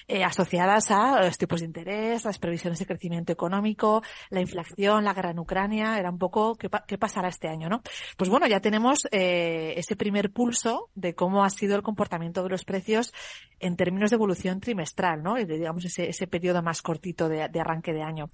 eh, 0.09 0.25
asociadas 0.25 0.91
a 0.91 1.23
los 1.23 1.37
tipos 1.37 1.61
de 1.61 1.67
interés, 1.67 2.25
las 2.25 2.37
previsiones 2.37 2.79
de 2.79 2.85
crecimiento 2.85 3.31
económico, 3.31 4.03
la 4.29 4.41
inflación, 4.41 5.05
la 5.05 5.13
guerra 5.13 5.31
en 5.31 5.39
Ucrania, 5.39 5.97
era 5.97 6.09
un 6.11 6.17
poco 6.17 6.57
qué, 6.57 6.97
pasará 6.97 7.29
este 7.29 7.47
año, 7.47 7.69
¿no? 7.69 7.81
Pues 8.17 8.29
bueno, 8.29 8.45
ya 8.45 8.59
tenemos 8.59 9.07
eh, 9.11 9.73
ese 9.77 9.95
primer 9.95 10.31
pulso 10.31 10.89
de 10.95 11.15
cómo 11.15 11.45
ha 11.45 11.49
sido 11.49 11.77
el 11.77 11.81
comportamiento 11.81 12.43
de 12.43 12.49
los 12.49 12.65
precios 12.65 13.13
en 13.61 13.77
términos 13.77 14.09
de 14.09 14.15
evolución 14.15 14.59
trimestral, 14.59 15.23
¿no? 15.23 15.39
Y 15.39 15.45
de, 15.45 15.57
digamos, 15.57 15.85
ese, 15.85 16.09
ese 16.09 16.27
periodo 16.27 16.61
más 16.61 16.81
cortito 16.81 17.29
de, 17.29 17.47
de 17.47 17.59
arranque 17.61 17.84
de 17.93 18.03
año. 18.03 18.29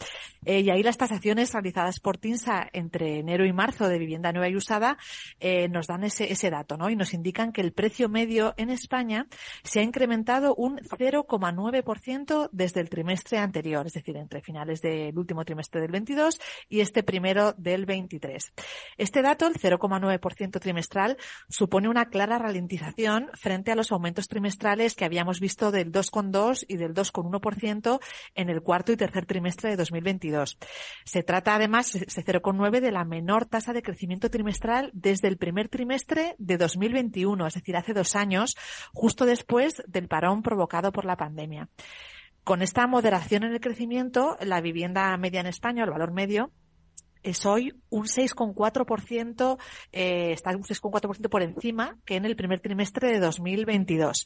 Eh, 0.46 0.62
y 0.62 0.70
ahí 0.70 0.82
las 0.82 0.98
tasaciones 0.98 1.54
realizadas 1.54 2.00
por 2.00 2.18
TINSA 2.18 2.70
entre 2.74 3.20
enero 3.20 3.46
y 3.46 3.54
marzo 3.54 3.88
de 3.88 4.00
vivienda 4.00 4.32
nueva 4.32 4.50
y 4.50 4.56
usada 4.56 4.98
eh, 5.40 5.68
nos 5.68 5.88
dan 5.88 6.04
ese, 6.04 6.32
ese 6.32 6.50
dato, 6.50 6.78
¿no? 6.78 6.90
Y 6.90 6.96
nos 6.96 7.14
indican 7.14 7.52
que 7.52 7.62
el 7.62 7.74
precio 7.74 8.10
medio 8.10 8.54
en 8.58 8.70
España 8.70 9.28
se 9.64 9.80
ha 9.80 9.84
incrementado 9.84 10.56
un 10.56 10.78
0,9% 10.80 12.50
desde 12.52 12.80
el 12.80 12.90
trimestre 12.90 13.38
anterior, 13.38 13.86
es 13.86 13.94
decir, 13.94 14.18
entre 14.18 14.42
finales 14.42 14.82
del 14.82 15.18
último 15.18 15.46
trimestre 15.46 15.82
del 15.82 15.92
22 15.92 16.40
y 16.70 16.80
este 16.80 17.04
primero 17.04 17.54
del 17.54 17.86
23. 17.86 18.54
Este 18.98 19.22
dato, 19.22 19.48
el 19.48 19.56
0,9% 19.56 20.60
trimestral, 20.60 21.18
supone 21.50 21.90
una 21.90 22.06
clara 22.06 22.40
ralentización 22.40 23.30
frente 23.34 23.72
a 23.72 23.76
los 23.76 23.92
aumentos 23.92 24.28
trimestrales 24.28 24.96
que 24.96 25.06
habíamos 25.06 25.40
visto 25.40 25.72
del 25.72 25.92
2,2 25.92 26.66
y 26.68 26.78
del 26.78 26.94
2,1% 26.94 28.00
en 28.36 28.50
el 28.50 28.62
cuarto 28.62 28.92
y 28.92 28.98
tercer 28.98 29.26
trimestre 29.26 29.41
de 29.42 29.76
2022. 29.76 30.58
Se 31.06 31.24
trata 31.24 31.56
además, 31.56 31.96
ese 31.96 32.24
0,9 32.24 32.80
de 32.80 32.92
la 32.92 33.06
menor 33.06 33.46
tasa 33.46 33.74
de 33.74 33.82
crecimiento 33.82 34.30
trimestral 34.30 34.92
desde 34.94 35.28
el 35.28 35.38
primer 35.38 35.70
trimestre 35.70 36.36
de 36.38 36.58
2021, 36.58 37.48
es 37.48 37.54
decir, 37.54 37.76
hace 37.76 37.94
dos 37.94 38.16
años, 38.16 38.56
justo 38.94 39.26
después 39.26 39.84
del 39.88 40.08
parón 40.08 40.42
provocado 40.42 40.92
por 40.92 41.06
la 41.06 41.18
pandemia. 41.18 41.70
Con 42.44 42.62
esta 42.62 42.88
moderación 42.88 43.44
en 43.44 43.54
el 43.54 43.60
crecimiento, 43.60 44.38
la 44.42 44.62
vivienda 44.62 45.16
media 45.18 45.42
en 45.42 45.48
España, 45.48 45.84
el 45.84 45.92
valor 45.92 46.12
medio, 46.12 46.52
es 47.24 47.46
hoy 47.46 47.74
un 47.90 48.06
6,4%, 48.06 49.58
eh, 49.92 50.32
está 50.32 50.52
un 50.52 50.64
6,4% 50.64 51.30
por 51.30 51.42
encima 51.42 51.98
que 52.06 52.16
en 52.16 52.26
el 52.26 52.36
primer 52.36 52.60
trimestre 52.60 53.12
de 53.12 53.20
2022. 53.20 54.26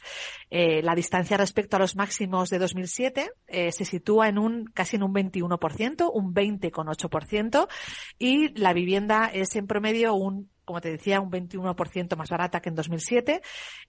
Eh, 0.50 0.82
la 0.82 0.96
distancia 0.96 1.38
respecto 1.38 1.76
a 1.76 1.80
los 1.80 1.96
máximos 1.96 2.50
de 2.50 2.60
2007 2.60 3.32
eh, 3.48 3.72
se 3.72 3.86
sitúa 3.86 4.30
en 4.30 4.38
un 4.38 4.66
casi 4.66 4.96
en 4.96 5.04
un 5.04 5.14
21%, 5.14 6.12
un 6.14 6.34
20,8%, 6.34 7.68
y 8.20 8.50
la 8.60 8.74
vivienda 8.74 9.30
es 9.34 9.56
en 9.56 9.68
promedio 9.68 10.14
un 10.16 10.50
como 10.66 10.82
te 10.82 10.92
decía, 10.92 11.22
un 11.22 11.32
21% 11.32 12.16
más 12.16 12.30
barata 12.30 12.60
que 12.60 12.70
en 12.70 12.76
2007. 12.76 13.42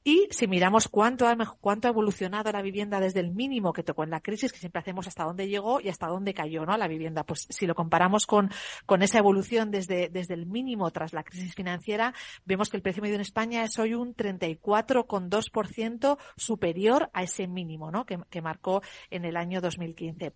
Y 0.04 0.28
si 0.30 0.46
miramos 0.46 0.88
cuánto 0.88 1.26
ha, 1.26 1.36
cuánto 1.60 1.88
ha 1.88 1.90
evolucionado 1.90 2.52
la 2.52 2.62
vivienda 2.62 3.00
desde 3.00 3.20
el 3.20 3.32
mínimo 3.32 3.72
que 3.72 3.82
tocó 3.82 4.04
en 4.04 4.10
la 4.10 4.20
crisis, 4.20 4.52
que 4.52 4.58
siempre 4.58 4.80
hacemos 4.80 5.06
hasta 5.06 5.24
dónde 5.24 5.48
llegó 5.48 5.80
y 5.80 5.88
hasta 5.88 6.06
dónde 6.06 6.34
cayó, 6.34 6.64
¿no? 6.64 6.76
La 6.76 6.88
vivienda. 6.88 7.24
Pues 7.24 7.46
si 7.48 7.66
lo 7.66 7.74
comparamos 7.74 8.26
con, 8.26 8.50
con 8.84 9.02
esa 9.02 9.18
evolución 9.18 9.70
desde, 9.70 10.08
desde 10.08 10.34
el 10.34 10.46
mínimo 10.46 10.90
tras 10.90 11.12
la 11.12 11.24
crisis 11.24 11.54
financiera, 11.54 12.14
vemos 12.44 12.70
que 12.70 12.76
el 12.76 12.82
precio 12.82 13.02
medio 13.02 13.16
en 13.16 13.22
España 13.22 13.64
es 13.64 13.78
hoy 13.78 13.94
un 13.94 14.14
34,2% 14.14 16.18
superior 16.36 17.10
a 17.12 17.22
ese 17.22 17.48
mínimo, 17.48 17.90
¿no? 17.90 18.04
Que, 18.04 18.18
que 18.30 18.42
marcó 18.42 18.82
en 19.10 19.24
el 19.24 19.36
año 19.36 19.60
2015. 19.60 20.34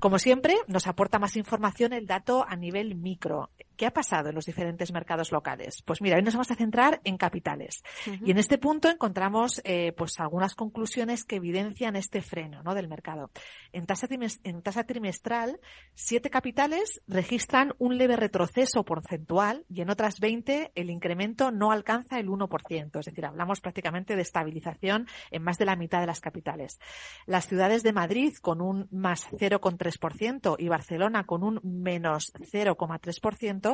Como 0.00 0.18
siempre, 0.18 0.54
nos 0.66 0.86
aporta 0.86 1.18
más 1.18 1.36
información 1.36 1.92
el 1.92 2.06
dato 2.06 2.44
a 2.46 2.56
nivel 2.56 2.96
micro. 2.96 3.50
¿Qué 3.78 3.86
ha 3.86 3.92
pasado 3.92 4.30
en 4.30 4.34
los 4.34 4.44
diferentes 4.44 4.92
mercados 4.92 5.30
locales? 5.30 5.82
Pues 5.82 6.02
mira, 6.02 6.16
hoy 6.16 6.22
nos 6.22 6.34
vamos 6.34 6.50
a 6.50 6.56
centrar 6.56 7.00
en 7.04 7.16
capitales. 7.16 7.84
Uh 8.08 8.10
-huh. 8.10 8.26
Y 8.26 8.32
en 8.32 8.38
este 8.38 8.58
punto 8.58 8.90
encontramos 8.90 9.62
eh, 9.62 9.92
pues 9.96 10.18
algunas 10.18 10.56
conclusiones 10.56 11.22
que 11.24 11.36
evidencian 11.36 11.94
este 11.94 12.20
freno 12.20 12.64
¿no? 12.64 12.74
del 12.74 12.88
mercado. 12.88 13.30
En 13.70 13.86
tasa, 13.86 14.08
en 14.10 14.62
tasa 14.62 14.82
trimestral, 14.82 15.60
siete 15.94 16.28
capitales 16.28 17.00
registran 17.06 17.72
un 17.78 17.98
leve 17.98 18.16
retroceso 18.16 18.84
porcentual 18.84 19.64
y 19.68 19.80
en 19.80 19.90
otras 19.90 20.18
20 20.18 20.72
el 20.74 20.90
incremento 20.90 21.52
no 21.52 21.70
alcanza 21.70 22.18
el 22.18 22.28
1%. 22.28 22.98
Es 22.98 23.06
decir, 23.06 23.26
hablamos 23.26 23.60
prácticamente 23.60 24.16
de 24.16 24.22
estabilización 24.22 25.06
en 25.30 25.44
más 25.44 25.56
de 25.56 25.66
la 25.66 25.76
mitad 25.76 26.00
de 26.00 26.06
las 26.08 26.20
capitales. 26.20 26.80
Las 27.26 27.46
ciudades 27.46 27.84
de 27.84 27.92
Madrid 27.92 28.34
con 28.42 28.60
un 28.60 28.88
más 28.90 29.28
0,3% 29.30 30.56
y 30.58 30.68
Barcelona 30.68 31.26
con 31.26 31.44
un 31.44 31.60
menos 31.62 32.32
0,3% 32.34 33.67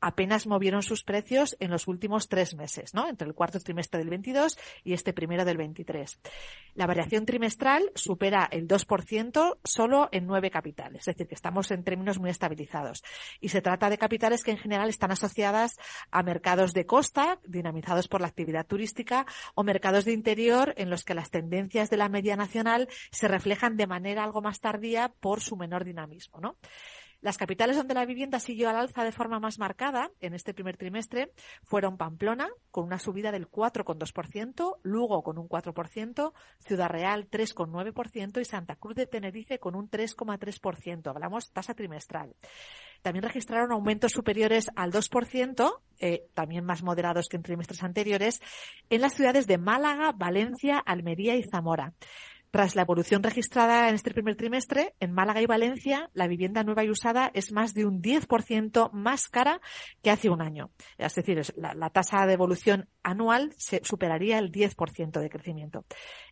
apenas 0.00 0.46
movieron 0.46 0.82
sus 0.82 1.02
precios 1.02 1.56
en 1.60 1.70
los 1.70 1.88
últimos 1.88 2.28
tres 2.28 2.54
meses, 2.54 2.94
¿no? 2.94 3.08
Entre 3.08 3.26
el 3.26 3.34
cuarto 3.34 3.58
trimestre 3.60 3.98
del 3.98 4.10
22 4.10 4.56
y 4.84 4.92
este 4.92 5.12
primero 5.12 5.44
del 5.44 5.56
23. 5.56 6.20
La 6.74 6.86
variación 6.86 7.26
trimestral 7.26 7.90
supera 7.94 8.48
el 8.50 8.68
2% 8.68 9.58
solo 9.64 10.08
en 10.12 10.26
nueve 10.26 10.50
capitales, 10.50 11.00
es 11.00 11.06
decir, 11.14 11.26
que 11.26 11.34
estamos 11.34 11.70
en 11.70 11.84
términos 11.84 12.18
muy 12.18 12.30
estabilizados. 12.30 13.02
Y 13.40 13.48
se 13.48 13.62
trata 13.62 13.90
de 13.90 13.98
capitales 13.98 14.44
que 14.44 14.52
en 14.52 14.58
general 14.58 14.88
están 14.88 15.10
asociadas 15.10 15.76
a 16.10 16.22
mercados 16.22 16.72
de 16.72 16.86
costa, 16.86 17.38
dinamizados 17.44 18.08
por 18.08 18.20
la 18.20 18.28
actividad 18.28 18.66
turística, 18.66 19.26
o 19.54 19.64
mercados 19.64 20.04
de 20.04 20.12
interior 20.12 20.74
en 20.76 20.90
los 20.90 21.04
que 21.04 21.14
las 21.14 21.30
tendencias 21.30 21.90
de 21.90 21.96
la 21.96 22.08
media 22.08 22.36
nacional 22.36 22.88
se 23.10 23.28
reflejan 23.28 23.76
de 23.76 23.86
manera 23.86 24.24
algo 24.24 24.42
más 24.42 24.60
tardía 24.60 25.08
por 25.20 25.40
su 25.40 25.56
menor 25.56 25.84
dinamismo, 25.84 26.40
¿no? 26.40 26.56
Las 27.24 27.38
capitales 27.38 27.78
donde 27.78 27.94
la 27.94 28.04
vivienda 28.04 28.38
siguió 28.38 28.68
al 28.68 28.76
alza 28.76 29.02
de 29.02 29.10
forma 29.10 29.40
más 29.40 29.58
marcada 29.58 30.10
en 30.20 30.34
este 30.34 30.52
primer 30.52 30.76
trimestre 30.76 31.32
fueron 31.62 31.96
Pamplona, 31.96 32.50
con 32.70 32.84
una 32.84 32.98
subida 32.98 33.32
del 33.32 33.50
4,2%, 33.50 34.76
Lugo 34.82 35.22
con 35.22 35.38
un 35.38 35.48
4%, 35.48 36.34
Ciudad 36.58 36.90
Real 36.90 37.30
3,9% 37.30 38.42
y 38.42 38.44
Santa 38.44 38.76
Cruz 38.76 38.96
de 38.96 39.06
Tenerife 39.06 39.58
con 39.58 39.74
un 39.74 39.88
3,3%. 39.88 41.08
Hablamos 41.08 41.50
tasa 41.50 41.72
trimestral. 41.72 42.36
También 43.00 43.22
registraron 43.22 43.72
aumentos 43.72 44.12
superiores 44.12 44.66
al 44.76 44.92
2%, 44.92 45.80
eh, 46.00 46.26
también 46.34 46.66
más 46.66 46.82
moderados 46.82 47.28
que 47.30 47.38
en 47.38 47.42
trimestres 47.42 47.82
anteriores, 47.82 48.42
en 48.90 49.00
las 49.00 49.14
ciudades 49.14 49.46
de 49.46 49.56
Málaga, 49.56 50.12
Valencia, 50.12 50.78
Almería 50.78 51.36
y 51.36 51.42
Zamora. 51.42 51.94
Tras 52.54 52.76
la 52.76 52.82
evolución 52.82 53.24
registrada 53.24 53.88
en 53.88 53.96
este 53.96 54.12
primer 54.12 54.36
trimestre, 54.36 54.94
en 55.00 55.10
Málaga 55.10 55.42
y 55.42 55.46
Valencia, 55.46 56.08
la 56.14 56.28
vivienda 56.28 56.62
nueva 56.62 56.84
y 56.84 56.88
usada 56.88 57.32
es 57.34 57.50
más 57.50 57.74
de 57.74 57.84
un 57.84 58.00
10% 58.00 58.92
más 58.92 59.28
cara 59.28 59.60
que 60.04 60.12
hace 60.12 60.30
un 60.30 60.40
año. 60.40 60.70
Es 60.96 61.16
decir, 61.16 61.42
la, 61.56 61.90
tasa 61.90 62.26
de 62.26 62.34
evolución 62.34 62.88
anual 63.02 63.52
se 63.58 63.80
superaría 63.82 64.38
el 64.38 64.52
10% 64.52 65.18
de 65.18 65.30
crecimiento. 65.30 65.84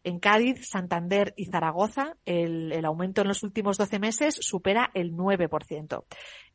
En 0.04 0.20
Cádiz, 0.20 0.64
Santander 0.70 1.34
y 1.36 1.46
Zaragoza, 1.46 2.16
el, 2.24 2.70
el 2.70 2.84
aumento 2.84 3.22
en 3.22 3.26
los 3.26 3.42
últimos 3.42 3.76
12 3.76 3.98
meses 3.98 4.36
supera 4.38 4.92
el 4.94 5.14
9%. 5.14 6.04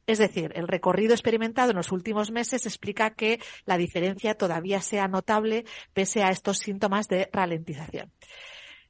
Es 0.06 0.20
decir, 0.20 0.54
el 0.56 0.70
recorrido 0.70 1.12
experimentado 1.12 1.72
en 1.72 1.76
los 1.76 1.92
últimos 1.92 2.32
meses 2.32 2.66
explica 2.66 3.10
que 3.16 3.42
la 3.66 3.78
diferencia 3.78 4.34
todavía 4.34 4.80
sea 4.80 5.10
notable 5.10 5.66
pese 5.92 6.24
a 6.24 6.30
estos 6.30 6.60
síntomas 6.60 7.10
de 7.10 7.30
ralentización. 7.34 8.14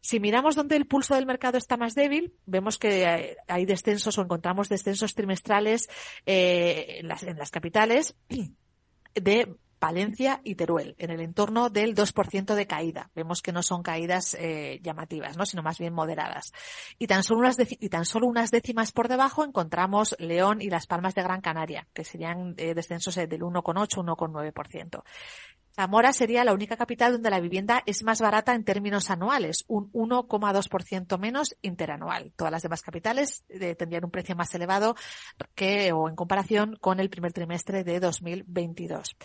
Si 0.08 0.22
miramos 0.22 0.56
dónde 0.56 0.78
el 0.78 0.88
pulso 0.88 1.16
del 1.16 1.26
mercado 1.26 1.58
está 1.58 1.76
más 1.76 1.94
débil, 1.94 2.34
vemos 2.46 2.78
que 2.78 3.36
hay 3.46 3.66
descensos 3.66 4.18
o 4.18 4.22
encontramos 4.22 4.70
descensos 4.70 5.14
trimestrales 5.14 5.90
eh, 6.26 7.02
en, 7.02 7.10
las, 7.10 7.52
capitales 7.52 8.16
de 9.16 9.54
Palencia 9.80 10.40
y 10.46 10.56
Teruel, 10.56 10.96
en 10.98 11.12
el 11.12 11.20
entorno 11.20 11.70
del 11.70 11.94
2% 11.94 12.56
de 12.56 12.66
caída. 12.66 13.12
Vemos 13.16 13.42
que 13.42 13.52
no 13.52 13.62
son 13.62 13.84
caídas 13.84 14.34
eh, 14.40 14.80
llamativas, 14.82 15.36
¿no? 15.36 15.46
sino 15.46 15.62
más 15.62 15.78
bien 15.78 15.94
moderadas. 15.94 16.54
Y 16.98 17.08
tan, 17.08 17.24
solo 17.26 18.28
unas 18.28 18.50
décimas 18.50 18.94
por 18.94 19.10
debajo 19.10 19.44
encontramos 19.44 20.16
León 20.20 20.62
y 20.62 20.70
Las 20.70 20.88
Palmas 20.88 21.16
de 21.16 21.24
Gran 21.24 21.42
Canaria, 21.42 21.86
que 21.94 22.06
serían 22.06 22.54
eh, 22.56 22.74
descensos 22.74 23.16
del 23.16 23.42
1,8, 23.42 24.06
1,9%. 24.06 25.04
Zamora 25.80 26.12
sería 26.12 26.44
la 26.44 26.56
única 26.56 26.76
capital 26.76 27.12
donde 27.12 27.30
la 27.30 27.40
vivienda 27.40 27.84
es 27.86 28.02
más 28.02 28.20
barata 28.20 28.56
en 28.56 28.64
términos 28.64 29.12
anuales, 29.12 29.64
un 29.68 29.92
1,2% 29.92 31.20
menos 31.20 31.56
interanual. 31.62 32.34
Todas 32.36 32.52
las 32.52 32.64
demás 32.64 32.82
capitales 32.82 33.46
tendrían 33.78 34.04
un 34.04 34.10
precio 34.10 34.36
más 34.36 34.52
elevado 34.56 34.96
que 35.54 35.92
o 35.94 36.10
en 36.10 36.16
comparación 36.16 36.78
con 36.82 37.00
el 37.00 37.12
primer 37.12 37.32
trimestre 37.32 37.84
de 37.84 38.00
2022. 38.00 39.18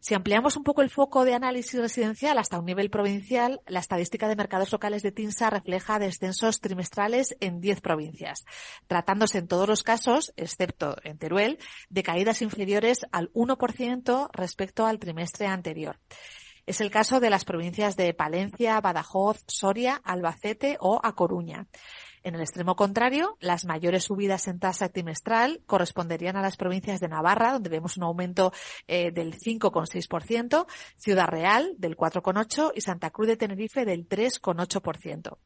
Si 0.00 0.14
ampliamos 0.14 0.56
un 0.56 0.62
poco 0.62 0.82
el 0.82 0.90
foco 0.90 1.24
de 1.24 1.34
análisis 1.34 1.80
residencial 1.80 2.38
hasta 2.38 2.58
un 2.58 2.66
nivel 2.66 2.88
provincial, 2.88 3.60
la 3.66 3.80
estadística 3.80 4.28
de 4.28 4.36
mercados 4.36 4.70
locales 4.70 5.02
de 5.02 5.10
TINSA 5.10 5.50
refleja 5.50 5.98
descensos 5.98 6.60
trimestrales 6.60 7.36
en 7.40 7.60
10 7.60 7.80
provincias, 7.80 8.44
tratándose 8.86 9.38
en 9.38 9.48
todos 9.48 9.68
los 9.68 9.82
casos, 9.82 10.32
excepto 10.36 10.96
en 11.02 11.18
Teruel, 11.18 11.58
de 11.90 12.04
caídas 12.04 12.42
inferiores 12.42 13.06
al 13.10 13.32
1% 13.32 14.30
respecto 14.32 14.86
al 14.86 15.00
trimestre 15.00 15.46
anterior. 15.46 15.98
Es 16.64 16.80
el 16.80 16.90
caso 16.90 17.18
de 17.18 17.30
las 17.30 17.44
provincias 17.44 17.96
de 17.96 18.14
Palencia, 18.14 18.80
Badajoz, 18.80 19.42
Soria, 19.46 20.00
Albacete 20.04 20.76
o 20.80 21.00
A 21.02 21.14
Coruña. 21.14 21.66
En 22.22 22.34
el 22.34 22.40
extremo 22.40 22.76
contrario, 22.76 23.36
las 23.40 23.64
mayores 23.64 24.04
subidas 24.04 24.48
en 24.48 24.58
tasa 24.58 24.88
trimestral 24.88 25.60
corresponderían 25.66 26.36
a 26.36 26.42
las 26.42 26.56
provincias 26.56 27.00
de 27.00 27.08
Navarra, 27.08 27.52
donde 27.52 27.70
vemos 27.70 27.96
un 27.96 28.04
aumento 28.04 28.52
eh, 28.86 29.10
del 29.12 29.34
5,6%, 29.34 30.66
Ciudad 30.96 31.26
Real 31.28 31.74
del 31.78 31.96
4,8% 31.96 32.72
y 32.74 32.80
Santa 32.80 33.10
Cruz 33.10 33.28
de 33.28 33.36
Tenerife 33.36 33.84
del 33.84 34.08
3,8%. 34.08 35.36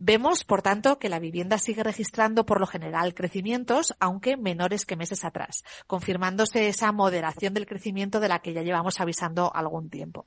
Vemos, 0.00 0.44
por 0.44 0.62
tanto, 0.62 1.00
que 1.00 1.08
la 1.08 1.18
vivienda 1.18 1.58
sigue 1.58 1.82
registrando 1.82 2.46
por 2.46 2.60
lo 2.60 2.68
general 2.68 3.14
crecimientos, 3.14 3.96
aunque 3.98 4.36
menores 4.36 4.86
que 4.86 4.94
meses 4.94 5.24
atrás, 5.24 5.64
confirmándose 5.88 6.68
esa 6.68 6.92
moderación 6.92 7.52
del 7.52 7.66
crecimiento 7.66 8.20
de 8.20 8.28
la 8.28 8.38
que 8.38 8.52
ya 8.52 8.62
llevamos 8.62 9.00
avisando 9.00 9.52
algún 9.52 9.90
tiempo. 9.90 10.26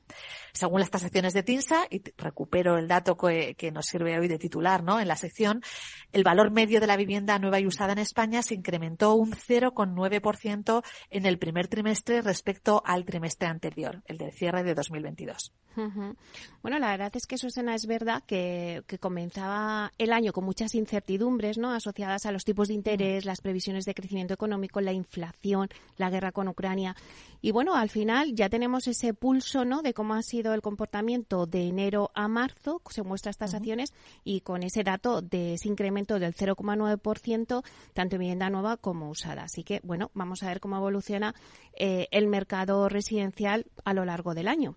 Según 0.52 0.82
las 0.82 0.90
tasaciones 0.90 1.34
de 1.34 1.44
TINSA, 1.44 1.88
y 1.90 2.02
recupero 2.18 2.78
el 2.78 2.90
dato 2.90 3.16
que, 3.16 3.72
nos 3.72 3.86
sirve 3.86 4.20
hoy 4.20 4.28
de 4.28 4.38
titular, 4.38 4.84
¿no? 4.84 5.00
En 5.00 5.08
la 5.08 5.16
sección, 5.16 5.64
el 6.12 6.26
valor 6.26 6.52
medio 6.52 6.82
de 6.82 6.88
la 6.88 6.98
vivienda 6.98 7.40
nueva 7.40 7.62
y 7.62 7.66
usada 7.66 7.94
en 7.94 8.00
España 8.00 8.42
se 8.44 8.56
incrementó 8.56 9.16
un 9.16 9.32
0,9% 9.32 10.84
en 11.10 11.26
el 11.26 11.40
primer 11.40 11.70
trimestre 11.70 12.22
respecto 12.22 12.84
al 12.86 13.06
trimestre 13.06 13.48
anterior, 13.48 14.02
el 14.06 14.18
del 14.18 14.34
cierre 14.34 14.64
de 14.64 14.76
2022. 14.76 15.54
Bueno, 15.76 16.80
la 16.80 16.92
verdad 16.92 17.12
es 17.16 17.26
que 17.26 17.38
Susana 17.38 17.76
es 17.76 17.86
verdad 17.86 18.24
que, 18.26 18.84
comenzaba 19.00 19.61
el 19.98 20.14
año 20.14 20.34
con 20.34 20.46
muchas 20.46 20.76
incertidumbres, 20.76 21.58
¿no? 21.58 21.72
Asociadas 21.72 22.26
a 22.26 22.32
los 22.32 22.44
tipos 22.44 22.68
de 22.68 22.74
interés, 22.74 23.26
las 23.26 23.42
previsiones 23.42 23.86
de 23.86 23.94
crecimiento 23.94 24.34
económico, 24.34 24.82
la 24.82 24.94
inflación, 24.94 25.70
la 25.98 26.10
guerra 26.10 26.32
con 26.32 26.48
Ucrania. 26.48 26.96
Y 27.42 27.52
bueno, 27.52 27.76
al 27.76 27.90
final 27.90 28.36
ya 28.36 28.50
tenemos 28.50 28.88
ese 28.88 29.14
pulso, 29.14 29.66
¿no? 29.66 29.82
De 29.82 29.94
cómo 29.94 30.14
ha 30.14 30.22
sido 30.22 30.54
el 30.54 30.62
comportamiento 30.62 31.46
de 31.46 31.68
enero 31.68 32.12
a 32.14 32.28
marzo, 32.28 32.82
se 32.90 33.04
muestra 33.04 33.32
estas 33.32 33.54
acciones 33.54 33.94
y 34.24 34.42
con 34.42 34.64
ese 34.64 34.84
dato 34.84 35.22
de 35.22 35.54
ese 35.54 35.68
incremento 35.68 36.20
del 36.20 36.36
0,9% 36.36 37.64
tanto 37.94 38.16
en 38.16 38.20
vivienda 38.20 38.50
nueva 38.50 38.78
como 38.78 39.10
usada. 39.10 39.44
Así 39.44 39.64
que 39.64 39.80
bueno, 39.84 40.12
vamos 40.14 40.44
a 40.44 40.48
ver 40.48 40.60
cómo 40.60 40.78
evoluciona 40.78 41.34
eh, 41.74 42.08
el 42.12 42.28
mercado 42.28 42.90
residencial 42.90 43.66
a 43.86 43.94
lo 43.94 44.06
largo 44.06 44.34
del 44.34 44.48
año 44.48 44.76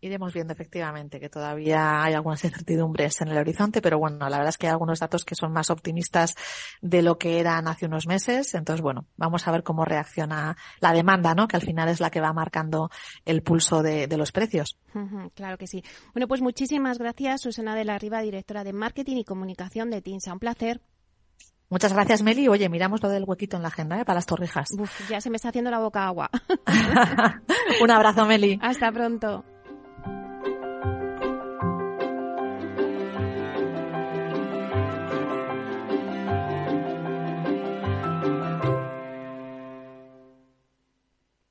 iremos 0.00 0.32
viendo 0.32 0.52
efectivamente 0.52 1.20
que 1.20 1.28
todavía 1.28 2.02
hay 2.02 2.14
algunas 2.14 2.44
incertidumbres 2.44 3.20
en 3.20 3.28
el 3.28 3.38
horizonte, 3.38 3.82
pero 3.82 3.98
bueno, 3.98 4.28
la 4.28 4.36
verdad 4.36 4.48
es 4.48 4.58
que 4.58 4.66
hay 4.66 4.72
algunos 4.72 4.98
datos 4.98 5.24
que 5.24 5.34
son 5.34 5.52
más 5.52 5.70
optimistas 5.70 6.34
de 6.80 7.02
lo 7.02 7.18
que 7.18 7.40
eran 7.40 7.68
hace 7.68 7.86
unos 7.86 8.06
meses. 8.06 8.54
Entonces, 8.54 8.82
bueno, 8.82 9.06
vamos 9.16 9.46
a 9.46 9.52
ver 9.52 9.62
cómo 9.62 9.84
reacciona 9.84 10.56
la 10.80 10.92
demanda, 10.92 11.34
¿no? 11.34 11.48
Que 11.48 11.56
al 11.56 11.62
final 11.62 11.88
es 11.88 12.00
la 12.00 12.10
que 12.10 12.20
va 12.20 12.32
marcando 12.32 12.90
el 13.24 13.42
pulso 13.42 13.82
de, 13.82 14.08
los 14.16 14.32
precios. 14.32 14.78
claro 15.34 15.56
que 15.56 15.66
sí. 15.66 15.82
Bueno, 16.12 16.28
pues 16.28 16.42
muchísimas 16.42 16.98
gracias, 16.98 17.42
Susana 17.42 17.74
de 17.74 17.84
la 17.84 17.98
Riva, 17.98 18.20
directora 18.20 18.64
de 18.64 18.72
Marketing 18.72 19.16
y 19.16 19.24
Comunicación 19.24 19.90
de 19.90 20.02
TINSA. 20.02 20.32
Un 20.32 20.38
placer. 20.38 20.80
Muchas 21.70 21.92
gracias, 21.92 22.22
Meli. 22.22 22.48
Oye, 22.48 22.68
miramos 22.68 23.00
lo 23.00 23.08
del 23.08 23.22
huequito 23.24 23.56
en 23.56 23.62
la 23.62 23.68
agenda 23.68 24.00
¿eh? 24.00 24.04
para 24.04 24.16
las 24.16 24.26
torrijas. 24.26 24.68
ya 25.08 25.20
se 25.20 25.30
me 25.30 25.36
está 25.36 25.50
haciendo 25.50 25.70
la 25.70 25.78
boca 25.78 26.04
agua. 26.04 26.28
Un 27.80 27.90
abrazo, 27.90 28.26
Meli. 28.26 28.58
Hasta 28.60 28.90
pronto. 28.90 29.44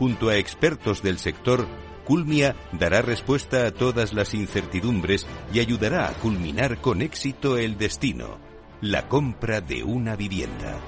junto 0.00 0.30
a 0.30 0.36
expertos 0.36 1.02
del 1.02 1.18
sector, 1.18 1.68
Culmia 2.06 2.56
dará 2.72 3.02
respuesta 3.02 3.66
a 3.66 3.70
todas 3.70 4.14
las 4.14 4.32
incertidumbres 4.32 5.26
y 5.52 5.60
ayudará 5.60 6.08
a 6.08 6.14
culminar 6.14 6.78
con 6.80 7.02
éxito 7.02 7.58
el 7.58 7.76
destino, 7.76 8.38
la 8.80 9.08
compra 9.08 9.60
de 9.60 9.84
una 9.84 10.16
vivienda. 10.16 10.80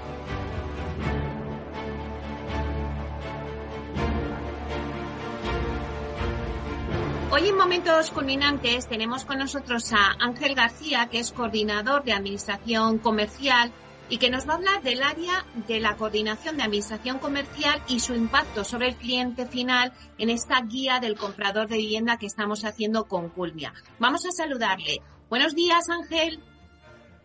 Hoy 7.30 7.48
en 7.48 7.56
Momentos 7.58 8.10
Culminantes 8.12 8.88
tenemos 8.88 9.26
con 9.26 9.36
nosotros 9.36 9.92
a 9.92 10.16
Ángel 10.20 10.54
García, 10.54 11.08
que 11.10 11.18
es 11.18 11.32
coordinador 11.32 12.02
de 12.02 12.14
Administración 12.14 12.96
Comercial 12.96 13.72
y 14.12 14.18
que 14.18 14.28
nos 14.28 14.46
va 14.46 14.52
a 14.52 14.56
hablar 14.56 14.82
del 14.82 15.02
área 15.02 15.46
de 15.66 15.80
la 15.80 15.96
coordinación 15.96 16.58
de 16.58 16.64
administración 16.64 17.18
comercial 17.18 17.80
y 17.88 17.98
su 17.98 18.14
impacto 18.14 18.62
sobre 18.62 18.88
el 18.88 18.96
cliente 18.96 19.46
final 19.46 19.90
en 20.18 20.28
esta 20.28 20.60
guía 20.60 21.00
del 21.00 21.16
comprador 21.16 21.66
de 21.66 21.78
vivienda 21.78 22.18
que 22.18 22.26
estamos 22.26 22.66
haciendo 22.66 23.04
con 23.04 23.30
Culmia. 23.30 23.72
Vamos 23.98 24.26
a 24.26 24.30
saludarle. 24.30 24.98
Buenos 25.30 25.54
días, 25.54 25.88
Ángel. 25.88 26.40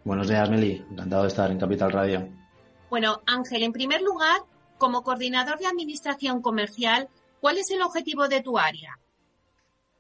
Buenos 0.06 0.30
días, 0.30 0.50
Meli. 0.50 0.82
Encantado 0.89 1.23
de 1.23 1.28
estar 1.28 1.52
en 1.52 1.60
Capital 1.60 1.91
Radio. 1.91 2.30
Bueno, 2.89 3.21
Ángel, 3.26 3.63
en 3.63 3.73
primer 3.73 4.02
lugar, 4.02 4.39
como 4.78 5.04
coordinador 5.04 5.60
de 5.60 5.67
administración 5.67 6.41
comercial, 6.41 7.10
¿cuál 7.41 7.58
es 7.58 7.69
el 7.69 7.82
objetivo 7.82 8.30
de 8.30 8.41
tu 8.41 8.58
área? 8.58 8.97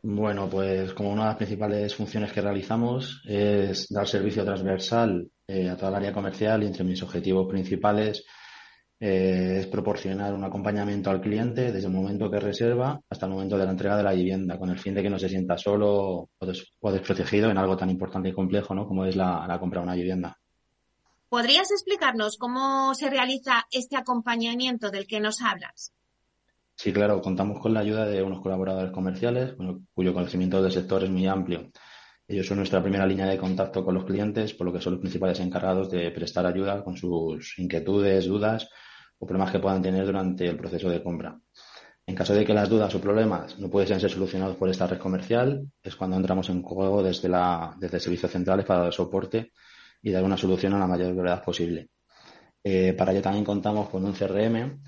Bueno, 0.03 0.49
pues 0.49 0.93
como 0.93 1.11
una 1.11 1.23
de 1.23 1.27
las 1.27 1.37
principales 1.37 1.93
funciones 1.93 2.31
que 2.31 2.39
realizamos 2.39 3.21
es 3.25 3.89
dar 3.89 4.07
servicio 4.07 4.45
transversal 4.45 5.29
eh, 5.47 5.69
a 5.69 5.77
toda 5.77 5.89
el 5.89 5.95
área 5.95 6.13
comercial 6.13 6.61
y 6.61 6.67
entre 6.67 6.83
mis 6.83 7.01
objetivos 7.01 7.47
principales 7.47 8.25
eh, 8.99 9.59
es 9.59 9.67
proporcionar 9.67 10.33
un 10.33 10.43
acompañamiento 10.43 11.09
al 11.09 11.21
cliente 11.21 11.71
desde 11.71 11.87
el 11.87 11.93
momento 11.93 12.29
que 12.29 12.39
reserva 12.39 12.99
hasta 13.09 13.27
el 13.27 13.31
momento 13.31 13.57
de 13.57 13.65
la 13.65 13.71
entrega 13.71 13.95
de 13.95 14.03
la 14.03 14.13
vivienda, 14.13 14.57
con 14.57 14.69
el 14.69 14.79
fin 14.79 14.93
de 14.93 15.03
que 15.03 15.09
no 15.09 15.19
se 15.19 15.29
sienta 15.29 15.57
solo 15.57 16.29
o, 16.37 16.91
desprotegido 16.91 17.49
en 17.49 17.57
algo 17.57 17.77
tan 17.77 17.89
importante 17.89 18.29
y 18.29 18.33
complejo 18.33 18.75
¿no? 18.75 18.87
como 18.87 19.05
es 19.05 19.15
la, 19.15 19.45
la 19.47 19.59
compra 19.59 19.81
de 19.81 19.85
una 19.85 19.95
vivienda. 19.95 20.37
¿Podrías 21.29 21.71
explicarnos 21.71 22.37
cómo 22.37 22.93
se 22.95 23.09
realiza 23.09 23.67
este 23.71 23.97
acompañamiento 23.97 24.89
del 24.89 25.07
que 25.07 25.19
nos 25.19 25.41
hablas? 25.41 25.93
Sí, 26.75 26.93
claro, 26.93 27.21
contamos 27.21 27.59
con 27.59 27.73
la 27.73 27.81
ayuda 27.81 28.05
de 28.05 28.21
unos 28.21 28.41
colaboradores 28.41 28.91
comerciales 28.91 29.55
cuyo 29.93 30.13
conocimiento 30.13 30.61
del 30.61 30.71
sector 30.71 31.03
es 31.03 31.09
muy 31.09 31.25
amplio. 31.27 31.71
Ellos 32.27 32.45
son 32.45 32.57
nuestra 32.57 32.81
primera 32.81 33.05
línea 33.05 33.25
de 33.25 33.37
contacto 33.37 33.85
con 33.85 33.95
los 33.95 34.03
clientes, 34.03 34.53
por 34.53 34.67
lo 34.67 34.73
que 34.73 34.81
son 34.81 34.93
los 34.93 34.99
principales 34.99 35.39
encargados 35.39 35.89
de 35.89 36.11
prestar 36.11 36.45
ayuda 36.45 36.83
con 36.83 36.97
sus 36.97 37.57
inquietudes, 37.57 38.25
dudas 38.25 38.69
o 39.17 39.25
problemas 39.25 39.51
que 39.51 39.59
puedan 39.59 39.81
tener 39.81 40.05
durante 40.05 40.45
el 40.45 40.57
proceso 40.57 40.89
de 40.89 41.01
compra. 41.01 41.39
En 42.05 42.15
caso 42.15 42.33
de 42.33 42.45
que 42.45 42.53
las 42.53 42.69
dudas 42.69 42.93
o 42.95 43.01
problemas 43.01 43.57
no 43.59 43.69
pueden 43.69 43.99
ser 43.99 44.09
solucionados 44.09 44.57
por 44.57 44.69
esta 44.69 44.87
red 44.87 44.97
comercial, 44.97 45.69
es 45.81 45.95
cuando 45.95 46.17
entramos 46.17 46.49
en 46.49 46.61
juego 46.61 47.01
desde, 47.01 47.29
la, 47.29 47.75
desde 47.79 47.99
servicios 47.99 48.31
centrales 48.31 48.65
para 48.65 48.81
dar 48.81 48.93
soporte 48.93 49.51
y 50.01 50.11
dar 50.11 50.23
una 50.23 50.37
solución 50.37 50.73
a 50.73 50.79
la 50.79 50.87
mayor 50.87 51.13
brevedad 51.13 51.43
posible. 51.43 51.89
Eh, 52.63 52.93
para 52.93 53.13
ello 53.13 53.21
también 53.21 53.45
contamos 53.45 53.89
con 53.89 54.03
un 54.03 54.13
CRM 54.13 54.81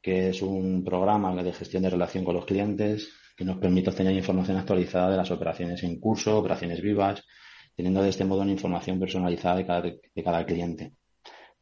que 0.00 0.30
es 0.30 0.42
un 0.42 0.84
programa 0.84 1.40
de 1.42 1.52
gestión 1.52 1.84
de 1.84 1.90
relación 1.90 2.24
con 2.24 2.34
los 2.34 2.44
clientes 2.44 3.08
que 3.36 3.44
nos 3.44 3.58
permite 3.58 3.90
obtener 3.90 4.14
información 4.14 4.56
actualizada 4.56 5.10
de 5.10 5.16
las 5.16 5.30
operaciones 5.30 5.82
en 5.82 5.98
curso, 5.98 6.38
operaciones 6.38 6.80
vivas, 6.80 7.24
teniendo 7.74 8.02
de 8.02 8.10
este 8.10 8.24
modo 8.24 8.42
una 8.42 8.52
información 8.52 8.98
personalizada 8.98 9.56
de 9.56 9.66
cada, 9.66 9.82
de 9.82 10.22
cada 10.22 10.44
cliente. 10.44 10.92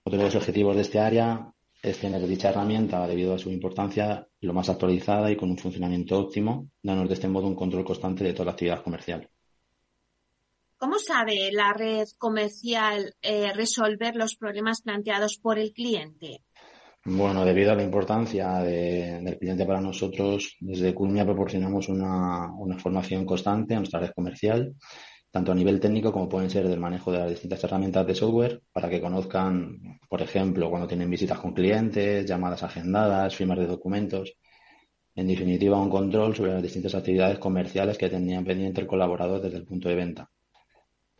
Otro 0.02 0.18
de 0.18 0.24
los 0.24 0.34
objetivos 0.34 0.76
de 0.76 0.82
este 0.82 0.98
área 0.98 1.52
es 1.82 1.98
tener 1.98 2.26
dicha 2.26 2.50
herramienta, 2.50 3.06
debido 3.06 3.34
a 3.34 3.38
su 3.38 3.50
importancia, 3.50 4.26
lo 4.40 4.52
más 4.52 4.68
actualizada 4.68 5.30
y 5.30 5.36
con 5.36 5.50
un 5.50 5.58
funcionamiento 5.58 6.18
óptimo, 6.18 6.68
dándonos 6.82 7.08
de 7.08 7.14
este 7.14 7.28
modo 7.28 7.46
un 7.46 7.54
control 7.54 7.84
constante 7.84 8.24
de 8.24 8.32
toda 8.32 8.46
la 8.46 8.50
actividad 8.52 8.82
comercial. 8.82 9.28
¿Cómo 10.76 10.98
sabe 10.98 11.50
la 11.52 11.74
red 11.74 12.08
comercial 12.16 13.14
eh, 13.20 13.52
resolver 13.52 14.16
los 14.16 14.36
problemas 14.36 14.80
planteados 14.80 15.36
por 15.36 15.58
el 15.58 15.72
cliente? 15.72 16.42
Bueno, 17.04 17.46
debido 17.46 17.72
a 17.72 17.74
la 17.74 17.82
importancia 17.82 18.58
del 18.58 19.38
cliente 19.38 19.64
para 19.64 19.80
nosotros, 19.80 20.56
desde 20.60 20.94
Culmia 20.94 21.24
proporcionamos 21.24 21.88
una, 21.88 22.52
formación 22.78 23.24
constante 23.24 23.74
a 23.74 23.78
nuestra 23.78 24.00
red 24.00 24.10
comercial, 24.14 24.74
tanto 25.30 25.52
a 25.52 25.54
nivel 25.54 25.80
técnico 25.80 26.12
como 26.12 26.28
pueden 26.28 26.50
ser 26.50 26.68
del 26.68 26.78
manejo 26.78 27.10
de 27.10 27.18
las 27.20 27.30
distintas 27.30 27.64
herramientas 27.64 28.06
de 28.06 28.14
software, 28.14 28.62
para 28.72 28.90
que 28.90 29.00
conozcan, 29.00 29.98
por 30.10 30.20
ejemplo, 30.20 30.68
cuando 30.68 30.86
tienen 30.88 31.08
visitas 31.08 31.38
con 31.38 31.54
clientes, 31.54 32.26
llamadas 32.26 32.62
agendadas, 32.64 33.34
firmas 33.34 33.58
de 33.58 33.66
documentos. 33.66 34.34
En 35.14 35.26
definitiva, 35.26 35.80
un 35.80 35.90
control 35.90 36.36
sobre 36.36 36.52
las 36.52 36.62
distintas 36.62 36.94
actividades 36.94 37.38
comerciales 37.38 37.96
que 37.96 38.10
tenían 38.10 38.44
pendiente 38.44 38.82
el 38.82 38.86
colaborador 38.86 39.40
desde 39.40 39.56
el 39.56 39.64
punto 39.64 39.88
de 39.88 39.94
venta. 39.94 40.30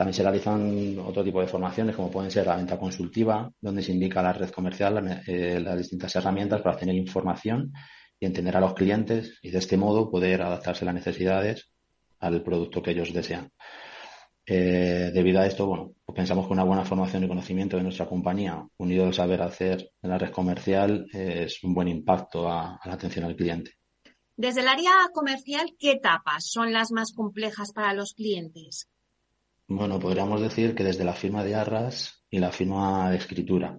También 0.01 0.15
se 0.15 0.23
realizan 0.23 0.99
otro 1.01 1.23
tipo 1.23 1.43
de 1.43 1.47
formaciones, 1.47 1.95
como 1.95 2.11
pueden 2.11 2.31
ser 2.31 2.47
la 2.47 2.57
venta 2.57 2.79
consultiva, 2.79 3.53
donde 3.61 3.83
se 3.83 3.93
indica 3.93 4.21
a 4.21 4.23
la 4.23 4.33
red 4.33 4.49
comercial 4.49 5.23
eh, 5.27 5.61
las 5.61 5.77
distintas 5.77 6.17
herramientas 6.17 6.63
para 6.63 6.75
obtener 6.75 6.95
información 6.95 7.71
y 8.19 8.25
entender 8.25 8.57
a 8.57 8.61
los 8.61 8.73
clientes 8.73 9.39
y 9.43 9.51
de 9.51 9.59
este 9.59 9.77
modo 9.77 10.11
poder 10.11 10.41
adaptarse 10.41 10.85
a 10.85 10.87
las 10.87 10.95
necesidades 10.95 11.71
al 12.19 12.43
producto 12.43 12.83
que 12.83 12.93
ellos 12.93 13.13
desean. 13.13 13.53
Eh, 14.47 15.11
debido 15.13 15.39
a 15.39 15.47
esto, 15.47 15.67
bueno, 15.67 15.93
pues 16.07 16.17
pensamos 16.17 16.47
que 16.47 16.55
una 16.55 16.65
buena 16.65 16.87
formación 16.87 17.25
y 17.25 17.29
conocimiento 17.29 17.77
de 17.77 17.83
nuestra 17.83 18.09
compañía, 18.09 18.67
unido 18.79 19.05
al 19.05 19.13
saber 19.13 19.43
hacer 19.43 19.91
en 20.01 20.09
la 20.09 20.17
red 20.17 20.31
comercial, 20.31 21.09
es 21.13 21.63
un 21.63 21.75
buen 21.75 21.89
impacto 21.89 22.51
a 22.51 22.81
la 22.87 22.95
atención 22.95 23.27
al 23.27 23.37
cliente. 23.37 23.73
Desde 24.35 24.63
el 24.63 24.69
área 24.69 24.93
comercial, 25.13 25.77
¿qué 25.79 25.91
etapas 25.91 26.47
son 26.47 26.73
las 26.73 26.91
más 26.91 27.13
complejas 27.13 27.75
para 27.75 27.93
los 27.93 28.15
clientes? 28.15 28.89
Bueno, 29.73 30.01
podríamos 30.01 30.41
decir 30.41 30.75
que 30.75 30.83
desde 30.83 31.05
la 31.05 31.13
firma 31.13 31.45
de 31.45 31.55
arras 31.55 32.25
y 32.29 32.41
la 32.41 32.51
firma 32.51 33.09
de 33.09 33.19
escritura. 33.19 33.79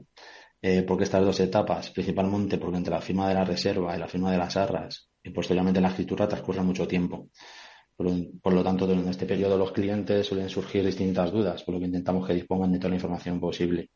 Eh, 0.61 0.83
porque 0.83 1.03
estas 1.03 1.21
dos 1.21 1.37
etapas, 1.41 1.89
principalmente 1.89 2.57
porque 2.57 2.77
entre 2.77 2.93
la 2.93 3.01
firma 3.01 3.27
de 3.27 3.33
la 3.33 3.43
reserva 3.43 3.93
y 3.93 3.99
la 3.99 4.07
firma 4.07 4.31
de 4.31 4.37
las 4.37 4.55
arras 4.55 5.09
y 5.21 5.31
posteriormente 5.31 5.81
la 5.81 5.89
escritura 5.89 6.29
transcurre 6.29 6.61
mucho 6.61 6.87
tiempo. 6.87 7.27
Por, 7.97 8.53
lo 8.53 8.63
tanto, 8.63 8.87
durante 8.87 9.09
este 9.09 9.25
periodo 9.25 9.57
los 9.57 9.73
clientes 9.73 10.25
suelen 10.25 10.49
surgir 10.49 10.85
distintas 10.85 11.29
dudas, 11.29 11.61
por 11.63 11.73
lo 11.73 11.79
que 11.81 11.87
intentamos 11.87 12.25
que 12.25 12.35
dispongan 12.35 12.71
de 12.71 12.79
toda 12.79 12.91
la 12.91 12.95
información 12.95 13.41
posible. 13.41 13.89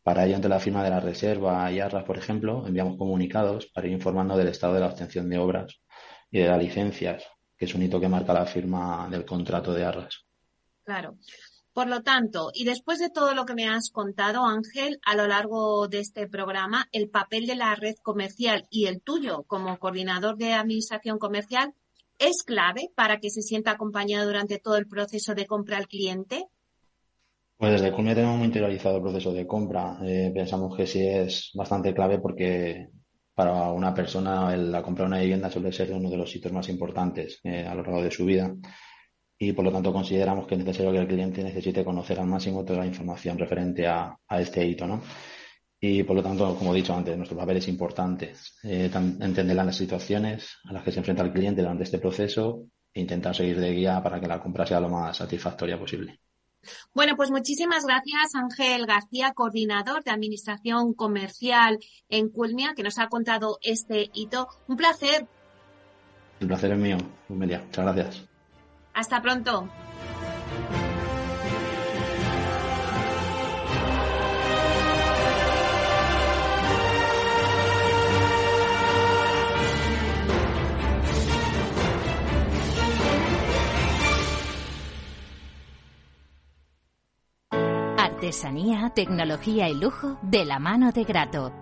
Para 0.00 0.24
ello, 0.24 0.36
entre 0.36 0.48
la 0.48 0.60
firma 0.60 0.84
de 0.84 0.90
la 0.90 1.00
reserva 1.00 1.70
y 1.72 1.80
arras, 1.80 2.04
por 2.04 2.18
ejemplo, 2.18 2.64
enviamos 2.68 2.96
comunicados 2.96 3.66
para 3.74 3.88
ir 3.88 3.94
informando 3.94 4.36
del 4.36 4.48
estado 4.48 4.74
de 4.74 4.80
la 4.80 4.86
obtención 4.86 5.28
de 5.28 5.38
obras 5.38 5.80
y 6.30 6.38
de 6.38 6.46
las 6.48 6.62
licencias, 6.62 7.24
que 7.56 7.64
es 7.64 7.74
un 7.74 7.82
hito 7.82 7.98
que 7.98 8.08
marca 8.08 8.32
la 8.32 8.46
firma 8.46 9.08
del 9.10 9.24
contrato 9.24 9.74
de 9.74 9.84
arras. 9.84 10.24
Claro. 10.84 11.16
Por 11.72 11.88
lo 11.88 12.02
tanto, 12.02 12.50
y 12.52 12.64
después 12.64 12.98
de 12.98 13.08
todo 13.08 13.34
lo 13.34 13.46
que 13.46 13.54
me 13.54 13.66
has 13.66 13.90
contado, 13.90 14.44
Ángel, 14.44 15.00
a 15.06 15.16
lo 15.16 15.26
largo 15.26 15.88
de 15.88 16.00
este 16.00 16.28
programa, 16.28 16.86
el 16.92 17.08
papel 17.08 17.46
de 17.46 17.56
la 17.56 17.74
red 17.74 17.94
comercial 18.02 18.66
y 18.68 18.86
el 18.86 19.00
tuyo 19.00 19.44
como 19.44 19.78
coordinador 19.78 20.36
de 20.36 20.52
administración 20.52 21.18
comercial 21.18 21.72
es 22.18 22.42
clave 22.44 22.90
para 22.94 23.20
que 23.20 23.30
se 23.30 23.40
sienta 23.40 23.70
acompañado 23.70 24.26
durante 24.26 24.58
todo 24.58 24.76
el 24.76 24.86
proceso 24.86 25.34
de 25.34 25.46
compra 25.46 25.78
al 25.78 25.88
cliente. 25.88 26.46
Pues 27.56 27.72
desde 27.72 27.92
Culmia 27.92 28.14
tenemos 28.14 28.36
muy 28.36 28.46
interiorizado 28.46 28.96
el 28.96 29.02
proceso 29.02 29.32
de 29.32 29.46
compra. 29.46 29.98
Eh, 30.04 30.30
pensamos 30.34 30.76
que 30.76 30.86
sí 30.86 31.06
es 31.06 31.52
bastante 31.54 31.94
clave 31.94 32.18
porque 32.18 32.88
para 33.34 33.72
una 33.72 33.94
persona 33.94 34.54
la 34.56 34.82
compra 34.82 35.04
de 35.04 35.08
una 35.08 35.20
vivienda 35.20 35.50
suele 35.50 35.72
ser 35.72 35.92
uno 35.92 36.10
de 36.10 36.18
los 36.18 36.30
sitios 36.30 36.52
más 36.52 36.68
importantes 36.68 37.40
eh, 37.44 37.66
a 37.66 37.74
lo 37.74 37.82
largo 37.82 38.02
de 38.02 38.10
su 38.10 38.26
vida 38.26 38.54
y 39.44 39.52
por 39.52 39.64
lo 39.64 39.72
tanto 39.72 39.92
consideramos 39.92 40.46
que 40.46 40.54
es 40.54 40.64
necesario 40.64 40.92
que 40.92 40.98
el 40.98 41.08
cliente 41.08 41.42
necesite 41.42 41.84
conocer 41.84 42.20
al 42.20 42.28
máximo 42.28 42.64
toda 42.64 42.78
la 42.78 42.86
información 42.86 43.36
referente 43.36 43.88
a, 43.88 44.16
este 44.38 44.64
hito, 44.64 44.86
¿no? 44.86 45.02
Y 45.80 46.04
por 46.04 46.14
lo 46.14 46.22
tanto, 46.22 46.54
como 46.54 46.72
he 46.72 46.76
dicho 46.76 46.94
antes, 46.94 47.16
nuestro 47.16 47.36
papel 47.36 47.56
es 47.56 47.66
importante. 47.66 48.34
Eh, 48.62 48.88
entender 48.94 49.56
las 49.56 49.74
situaciones 49.74 50.58
a 50.64 50.72
las 50.72 50.84
que 50.84 50.92
se 50.92 51.00
enfrenta 51.00 51.24
el 51.24 51.32
cliente 51.32 51.60
durante 51.60 51.82
este 51.82 51.98
proceso 51.98 52.68
e 52.94 53.00
intentar 53.00 53.34
seguir 53.34 53.58
de 53.58 53.72
guía 53.72 54.00
para 54.00 54.20
que 54.20 54.28
la 54.28 54.40
compra 54.40 54.64
sea 54.64 54.78
lo 54.78 54.88
más 54.88 55.16
satisfactoria 55.16 55.76
posible. 55.76 56.20
Bueno, 56.94 57.16
pues 57.16 57.32
muchísimas 57.32 57.84
gracias, 57.84 58.36
Ángel 58.36 58.86
García, 58.86 59.32
coordinador 59.34 60.04
de 60.04 60.12
Administración 60.12 60.94
Comercial 60.94 61.80
en 62.08 62.28
Culmia, 62.28 62.74
que 62.76 62.84
nos 62.84 63.00
ha 63.00 63.08
contado 63.08 63.58
este 63.60 64.08
hito. 64.14 64.46
Un 64.68 64.76
placer. 64.76 65.26
El 66.38 66.46
placer 66.46 66.70
es 66.70 66.78
mío, 66.78 66.98
Melia. 67.28 67.60
Muchas 67.66 67.84
gracias. 67.84 68.31
Hasta 68.94 69.22
pronto. 69.22 69.68
Artesanía, 87.96 88.90
tecnología 88.94 89.68
y 89.68 89.74
lujo 89.74 90.18
de 90.22 90.44
la 90.44 90.58
mano 90.58 90.92
de 90.92 91.04
Grato 91.04 91.61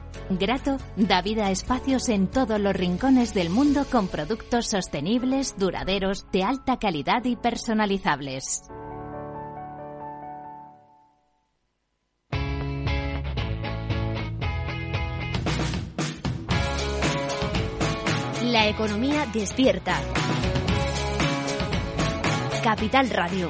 Grato 0.29 0.77
da 0.95 1.21
vida 1.21 1.47
a 1.47 1.51
espacios 1.51 2.09
en 2.09 2.27
todos 2.27 2.59
los 2.59 2.75
rincones 2.75 3.33
del 3.33 3.49
mundo 3.49 3.85
con 3.91 4.07
productos 4.07 4.67
sostenibles, 4.67 5.55
duraderos, 5.57 6.25
de 6.31 6.43
alta 6.43 6.77
calidad 6.77 7.25
y 7.25 7.35
personalizables. 7.35 8.63
La 18.51 18.67
economía 18.67 19.25
despierta. 19.33 20.01
Capital 22.61 23.09
Radio. 23.09 23.49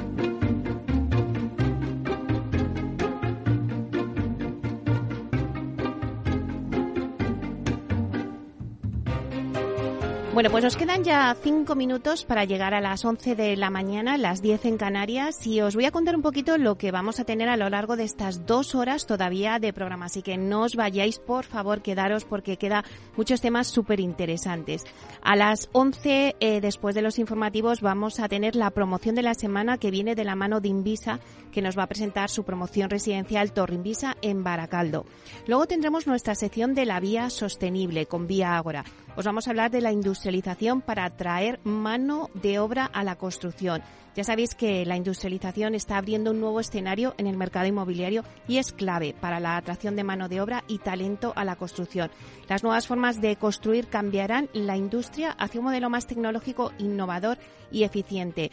Bueno, 10.41 10.53
pues 10.53 10.63
nos 10.63 10.75
quedan 10.75 11.03
ya 11.03 11.37
cinco 11.39 11.75
minutos 11.75 12.25
para 12.25 12.45
llegar 12.45 12.73
a 12.73 12.81
las 12.81 13.05
11 13.05 13.35
de 13.35 13.55
la 13.55 13.69
mañana, 13.69 14.17
las 14.17 14.41
10 14.41 14.65
en 14.65 14.77
Canarias, 14.77 15.45
y 15.45 15.61
os 15.61 15.75
voy 15.75 15.85
a 15.85 15.91
contar 15.91 16.15
un 16.15 16.23
poquito 16.23 16.57
lo 16.57 16.79
que 16.79 16.89
vamos 16.89 17.19
a 17.19 17.25
tener 17.25 17.47
a 17.47 17.57
lo 17.57 17.69
largo 17.69 17.95
de 17.95 18.05
estas 18.05 18.47
dos 18.47 18.73
horas 18.73 19.05
todavía 19.05 19.59
de 19.59 19.71
programa. 19.71 20.07
Así 20.07 20.23
que 20.23 20.37
no 20.37 20.63
os 20.63 20.75
vayáis, 20.75 21.19
por 21.19 21.45
favor, 21.45 21.83
quedaros 21.83 22.25
porque 22.25 22.57
queda 22.57 22.83
muchos 23.15 23.39
temas 23.39 23.67
súper 23.67 23.99
interesantes. 23.99 24.83
A 25.21 25.35
las 25.35 25.69
11, 25.73 26.35
eh, 26.39 26.59
después 26.59 26.95
de 26.95 27.03
los 27.03 27.19
informativos, 27.19 27.81
vamos 27.81 28.19
a 28.19 28.27
tener 28.27 28.55
la 28.55 28.71
promoción 28.71 29.13
de 29.13 29.21
la 29.21 29.35
semana 29.35 29.77
que 29.77 29.91
viene 29.91 30.15
de 30.15 30.23
la 30.23 30.35
mano 30.35 30.59
de 30.59 30.69
Invisa, 30.69 31.19
que 31.51 31.61
nos 31.61 31.77
va 31.77 31.83
a 31.83 31.87
presentar 31.87 32.31
su 32.31 32.45
promoción 32.45 32.89
residencial 32.89 33.51
Torre 33.51 33.75
Invisa 33.75 34.17
en 34.23 34.43
Baracaldo. 34.43 35.05
Luego 35.45 35.67
tendremos 35.67 36.07
nuestra 36.07 36.33
sección 36.33 36.73
de 36.73 36.87
la 36.87 36.99
vía 36.99 37.29
sostenible 37.29 38.07
con 38.07 38.25
Vía 38.25 38.57
Ágora. 38.57 38.85
Os 39.17 39.25
vamos 39.25 39.47
a 39.47 39.49
hablar 39.49 39.71
de 39.71 39.81
la 39.81 39.91
industrialización 39.91 40.81
para 40.81 41.03
atraer 41.03 41.59
mano 41.65 42.29
de 42.33 42.59
obra 42.59 42.85
a 42.85 43.03
la 43.03 43.17
construcción. 43.17 43.81
Ya 44.15 44.25
sabéis 44.25 44.55
que 44.55 44.85
la 44.85 44.97
industrialización 44.97 45.73
está 45.73 45.97
abriendo 45.97 46.31
un 46.31 46.41
nuevo 46.41 46.59
escenario 46.59 47.15
en 47.17 47.27
el 47.27 47.37
mercado 47.37 47.67
inmobiliario 47.67 48.23
y 48.47 48.57
es 48.57 48.73
clave 48.73 49.15
para 49.19 49.39
la 49.39 49.55
atracción 49.55 49.95
de 49.95 50.03
mano 50.03 50.27
de 50.27 50.41
obra 50.41 50.63
y 50.67 50.79
talento 50.79 51.31
a 51.35 51.45
la 51.45 51.55
construcción. 51.55 52.11
Las 52.49 52.63
nuevas 52.63 52.87
formas 52.87 53.21
de 53.21 53.37
construir 53.37 53.87
cambiarán 53.87 54.49
la 54.53 54.75
industria 54.75 55.31
hacia 55.31 55.61
un 55.61 55.65
modelo 55.65 55.89
más 55.89 56.07
tecnológico, 56.07 56.73
innovador 56.77 57.37
y 57.71 57.83
eficiente. 57.83 58.51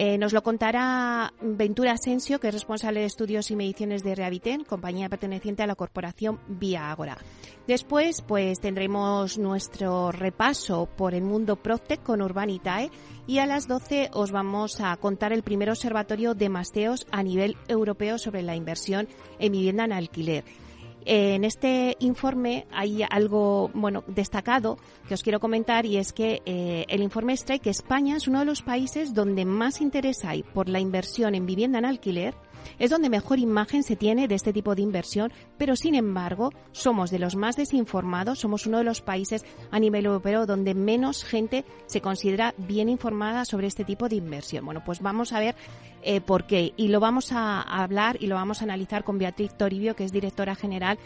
Eh, 0.00 0.16
nos 0.16 0.32
lo 0.32 0.44
contará 0.44 1.32
Ventura 1.40 1.90
Asensio, 1.90 2.38
que 2.38 2.46
es 2.46 2.54
responsable 2.54 3.00
de 3.00 3.06
estudios 3.06 3.50
y 3.50 3.56
mediciones 3.56 4.04
de 4.04 4.14
Reaviten, 4.14 4.62
compañía 4.62 5.08
perteneciente 5.08 5.64
a 5.64 5.66
la 5.66 5.74
corporación 5.74 6.38
Vía 6.46 6.92
Agora. 6.92 7.18
Después, 7.66 8.22
pues 8.22 8.60
tendremos 8.60 9.38
nuestro 9.38 10.12
repaso 10.12 10.86
por 10.96 11.14
el 11.14 11.24
mundo 11.24 11.56
Proctec 11.56 12.00
con 12.04 12.22
Urbanitae 12.22 12.92
y 13.26 13.38
a 13.38 13.46
las 13.46 13.66
12 13.66 14.10
os 14.12 14.30
vamos 14.30 14.80
a 14.80 14.96
contar 15.00 15.32
el 15.32 15.42
primer 15.42 15.70
observatorio 15.70 16.34
de 16.34 16.48
masteos 16.48 17.06
a 17.10 17.22
nivel 17.22 17.56
europeo 17.68 18.18
sobre 18.18 18.42
la 18.42 18.56
inversión 18.56 19.08
en 19.38 19.52
vivienda 19.52 19.84
en 19.84 19.92
alquiler. 19.92 20.44
En 21.04 21.44
este 21.44 21.96
informe 22.00 22.66
hay 22.70 23.02
algo 23.08 23.70
bueno 23.72 24.04
destacado 24.08 24.76
que 25.08 25.14
os 25.14 25.22
quiero 25.22 25.40
comentar 25.40 25.86
y 25.86 25.96
es 25.96 26.12
que 26.12 26.42
eh, 26.44 26.84
el 26.88 27.02
informe 27.02 27.32
extrae 27.32 27.60
que 27.60 27.70
España 27.70 28.16
es 28.16 28.28
uno 28.28 28.40
de 28.40 28.44
los 28.44 28.60
países 28.60 29.14
donde 29.14 29.46
más 29.46 29.80
interés 29.80 30.24
hay 30.24 30.42
por 30.42 30.68
la 30.68 30.80
inversión 30.80 31.34
en 31.34 31.46
vivienda 31.46 31.78
en 31.78 31.86
alquiler 31.86 32.34
es 32.78 32.90
donde 32.90 33.08
mejor 33.08 33.38
imagen 33.38 33.82
se 33.82 33.96
tiene 33.96 34.28
de 34.28 34.34
este 34.34 34.52
tipo 34.52 34.74
de 34.74 34.82
inversión, 34.82 35.32
pero 35.56 35.76
sin 35.76 35.94
embargo 35.94 36.52
somos 36.72 37.10
de 37.10 37.18
los 37.18 37.36
más 37.36 37.56
desinformados, 37.56 38.38
somos 38.38 38.66
uno 38.66 38.78
de 38.78 38.84
los 38.84 39.00
países 39.00 39.44
a 39.70 39.78
nivel 39.78 40.06
europeo 40.06 40.46
donde 40.46 40.74
menos 40.74 41.24
gente 41.24 41.64
se 41.86 42.00
considera 42.00 42.54
bien 42.56 42.88
informada 42.88 43.44
sobre 43.44 43.66
este 43.66 43.84
tipo 43.84 44.08
de 44.08 44.16
inversión. 44.16 44.64
Bueno, 44.64 44.82
pues 44.84 45.00
vamos 45.00 45.32
a 45.32 45.40
ver 45.40 45.54
eh, 46.02 46.20
por 46.20 46.46
qué 46.46 46.72
y 46.76 46.88
lo 46.88 47.00
vamos 47.00 47.32
a 47.32 47.60
hablar 47.60 48.16
y 48.20 48.26
lo 48.26 48.36
vamos 48.36 48.60
a 48.60 48.64
analizar 48.64 49.04
con 49.04 49.18
Beatriz 49.18 49.52
Toribio, 49.56 49.96
que 49.96 50.04
es 50.04 50.12
directora 50.12 50.54
general 50.54 50.98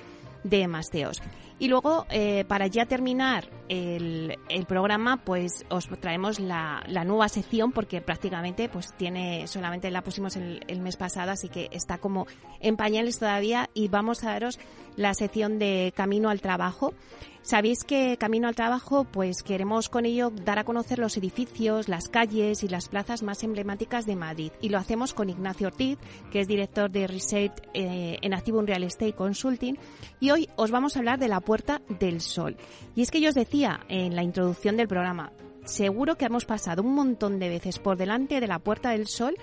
de 0.44 0.66
Masteos. 0.68 1.22
Y 1.58 1.68
luego, 1.68 2.06
eh, 2.10 2.44
para 2.48 2.66
ya 2.66 2.86
terminar 2.86 3.48
el, 3.68 4.36
el, 4.48 4.66
programa, 4.66 5.18
pues 5.24 5.64
os 5.68 5.88
traemos 6.00 6.40
la, 6.40 6.82
la, 6.88 7.04
nueva 7.04 7.28
sección 7.28 7.70
porque 7.70 8.00
prácticamente 8.00 8.68
pues 8.68 8.92
tiene, 8.96 9.46
solamente 9.46 9.90
la 9.92 10.02
pusimos 10.02 10.34
el, 10.34 10.64
el, 10.66 10.80
mes 10.80 10.96
pasado, 10.96 11.30
así 11.30 11.48
que 11.48 11.68
está 11.70 11.98
como 11.98 12.26
en 12.58 12.76
pañales 12.76 13.20
todavía 13.20 13.70
y 13.74 13.86
vamos 13.86 14.24
a 14.24 14.32
daros 14.32 14.58
la 14.96 15.14
sección 15.14 15.60
de 15.60 15.92
Camino 15.94 16.30
al 16.30 16.40
Trabajo. 16.40 16.94
Sabéis 17.42 17.82
que 17.82 18.16
Camino 18.18 18.46
al 18.46 18.54
Trabajo, 18.54 19.02
pues 19.04 19.42
queremos 19.42 19.88
con 19.88 20.06
ello 20.06 20.30
dar 20.30 20.60
a 20.60 20.64
conocer 20.64 21.00
los 21.00 21.16
edificios, 21.16 21.88
las 21.88 22.08
calles 22.08 22.62
y 22.62 22.68
las 22.68 22.88
plazas 22.88 23.24
más 23.24 23.42
emblemáticas 23.42 24.06
de 24.06 24.14
Madrid. 24.14 24.52
Y 24.60 24.68
lo 24.68 24.78
hacemos 24.78 25.12
con 25.12 25.28
Ignacio 25.28 25.66
Ortiz, 25.66 25.98
que 26.30 26.40
es 26.40 26.46
director 26.46 26.88
de 26.88 27.08
Research 27.08 27.60
eh, 27.74 28.18
en 28.22 28.32
Activum 28.32 28.64
Real 28.64 28.84
Estate 28.84 29.14
Consulting. 29.14 29.76
Y 30.20 30.30
hoy 30.30 30.48
os 30.54 30.70
vamos 30.70 30.94
a 30.94 31.00
hablar 31.00 31.18
de 31.18 31.26
la 31.26 31.40
Puerta 31.40 31.82
del 31.98 32.20
Sol. 32.20 32.56
Y 32.94 33.02
es 33.02 33.10
que 33.10 33.20
yo 33.20 33.30
os 33.30 33.34
decía 33.34 33.80
en 33.88 34.14
la 34.14 34.22
introducción 34.22 34.76
del 34.76 34.86
programa, 34.86 35.32
seguro 35.64 36.16
que 36.16 36.26
hemos 36.26 36.44
pasado 36.44 36.82
un 36.82 36.94
montón 36.94 37.40
de 37.40 37.48
veces 37.48 37.80
por 37.80 37.96
delante 37.96 38.40
de 38.40 38.46
la 38.46 38.60
Puerta 38.60 38.90
del 38.90 39.08
Sol 39.08 39.34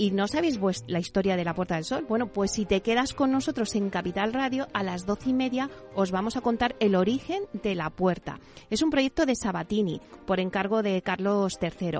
y 0.00 0.12
no 0.12 0.26
sabéis 0.28 0.58
la 0.86 0.98
historia 0.98 1.36
de 1.36 1.44
la 1.44 1.52
Puerta 1.52 1.74
del 1.74 1.84
Sol, 1.84 2.06
bueno, 2.08 2.32
pues 2.32 2.52
si 2.52 2.64
te 2.64 2.80
quedas 2.80 3.12
con 3.12 3.30
nosotros 3.30 3.74
en 3.74 3.90
Capital 3.90 4.32
Radio, 4.32 4.66
a 4.72 4.82
las 4.82 5.04
doce 5.04 5.28
y 5.28 5.32
media 5.34 5.68
os 5.94 6.10
vamos 6.10 6.38
a 6.38 6.40
contar 6.40 6.74
el 6.80 6.94
origen 6.94 7.42
de 7.52 7.74
la 7.74 7.90
puerta. 7.90 8.40
Es 8.70 8.80
un 8.80 8.88
proyecto 8.88 9.26
de 9.26 9.36
Sabatini, 9.36 10.00
por 10.26 10.40
encargo 10.40 10.82
de 10.82 11.02
Carlos 11.02 11.58
III. 11.60 11.98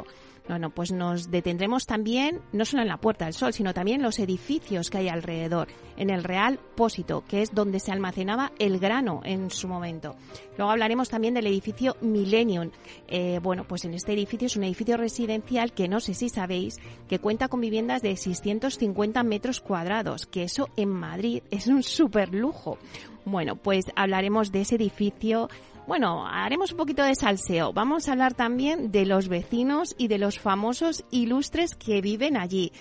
Bueno, 0.51 0.71
pues 0.71 0.91
nos 0.91 1.31
detendremos 1.31 1.87
también, 1.87 2.41
no 2.51 2.65
solo 2.65 2.83
en 2.83 2.89
la 2.89 2.97
Puerta 2.97 3.27
del 3.27 3.35
Sol, 3.35 3.53
sino 3.53 3.73
también 3.73 4.01
en 4.01 4.03
los 4.03 4.19
edificios 4.19 4.91
que 4.91 4.99
hay 4.99 5.09
alrededor, 5.09 5.69
en 5.97 6.11
el 6.11 6.25
Real 6.25 6.59
Pósito, 6.75 7.23
que 7.29 7.43
es 7.43 7.55
donde 7.55 7.79
se 7.79 7.93
almacenaba 7.93 8.51
el 8.59 8.81
grano 8.81 9.21
en 9.25 9.53
su 9.53 9.69
momento. 9.69 10.17
Luego 10.59 10.73
hablaremos 10.73 11.09
también 11.09 11.35
del 11.35 11.47
edificio 11.47 11.97
Millennium. 12.01 12.73
Eh, 13.07 13.39
bueno, 13.41 13.63
pues 13.63 13.85
en 13.85 13.95
este 13.95 14.13
edificio 14.13 14.47
es 14.47 14.57
un 14.57 14.65
edificio 14.65 14.97
residencial 14.97 15.73
que 15.73 15.87
no 15.87 16.01
sé 16.01 16.15
si 16.15 16.29
sabéis, 16.29 16.79
que 17.09 17.21
cuenta 17.21 17.47
con 17.47 17.61
viviendas 17.61 18.03
de 18.03 18.17
650 18.17 19.23
metros 19.23 19.61
cuadrados, 19.61 20.27
que 20.27 20.43
eso 20.43 20.69
en 20.77 20.89
Madrid 20.89 21.45
es 21.53 21.69
un 21.69 21.85
súper 21.85 22.35
lujo. 22.35 22.77
Bueno, 23.25 23.55
pues 23.55 23.85
hablaremos 23.95 24.51
de 24.51 24.63
ese 24.63 24.75
edificio, 24.75 25.49
bueno, 25.87 26.27
haremos 26.27 26.73
un 26.73 26.77
poquito 26.77 27.03
de 27.03 27.15
salseo. 27.15 27.73
Vamos 27.73 28.09
a 28.09 28.13
hablar 28.13 28.35
también 28.35 28.93
de 28.93 29.07
los 29.07 29.29
vecinos 29.29 29.95
y 29.99 30.09
de 30.09 30.19
los 30.19 30.39
famosos 30.39 31.05
ilustres 31.11 31.75
que 31.75 32.01
viven 32.01 32.37
allí. 32.37 32.73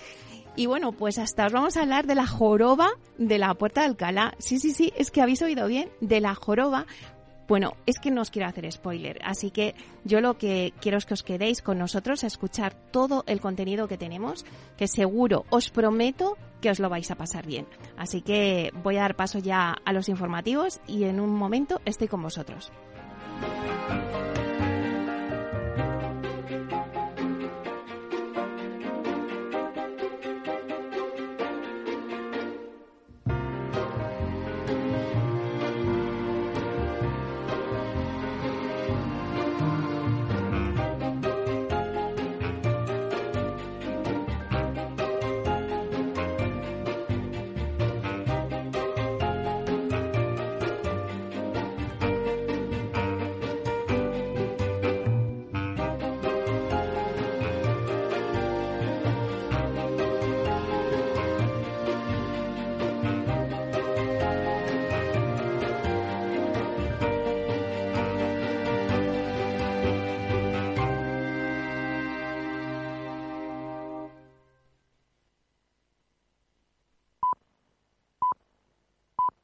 Y 0.56 0.66
bueno, 0.66 0.92
pues 0.92 1.18
hasta 1.18 1.46
os 1.46 1.52
vamos 1.52 1.76
a 1.76 1.82
hablar 1.82 2.06
de 2.06 2.14
la 2.14 2.26
joroba 2.26 2.90
de 3.18 3.38
la 3.38 3.54
Puerta 3.54 3.80
de 3.80 3.88
Alcalá. 3.88 4.34
Sí, 4.38 4.58
sí, 4.58 4.72
sí, 4.72 4.92
es 4.96 5.10
que 5.10 5.22
habéis 5.22 5.42
oído 5.42 5.66
bien, 5.66 5.90
de 6.00 6.20
la 6.20 6.34
joroba. 6.34 6.86
Bueno, 7.50 7.72
es 7.84 7.98
que 7.98 8.12
no 8.12 8.20
os 8.20 8.30
quiero 8.30 8.46
hacer 8.46 8.70
spoiler, 8.70 9.18
así 9.24 9.50
que 9.50 9.74
yo 10.04 10.20
lo 10.20 10.38
que 10.38 10.72
quiero 10.80 10.98
es 10.98 11.04
que 11.04 11.14
os 11.14 11.24
quedéis 11.24 11.62
con 11.62 11.78
nosotros 11.78 12.22
a 12.22 12.28
escuchar 12.28 12.74
todo 12.92 13.24
el 13.26 13.40
contenido 13.40 13.88
que 13.88 13.98
tenemos, 13.98 14.46
que 14.76 14.86
seguro, 14.86 15.44
os 15.50 15.68
prometo 15.68 16.38
que 16.60 16.70
os 16.70 16.78
lo 16.78 16.88
vais 16.88 17.10
a 17.10 17.16
pasar 17.16 17.46
bien. 17.46 17.66
Así 17.96 18.22
que 18.22 18.70
voy 18.84 18.98
a 18.98 19.00
dar 19.00 19.16
paso 19.16 19.40
ya 19.40 19.74
a 19.84 19.92
los 19.92 20.08
informativos 20.08 20.80
y 20.86 21.02
en 21.06 21.18
un 21.18 21.30
momento 21.30 21.80
estoy 21.84 22.06
con 22.06 22.22
vosotros. 22.22 22.70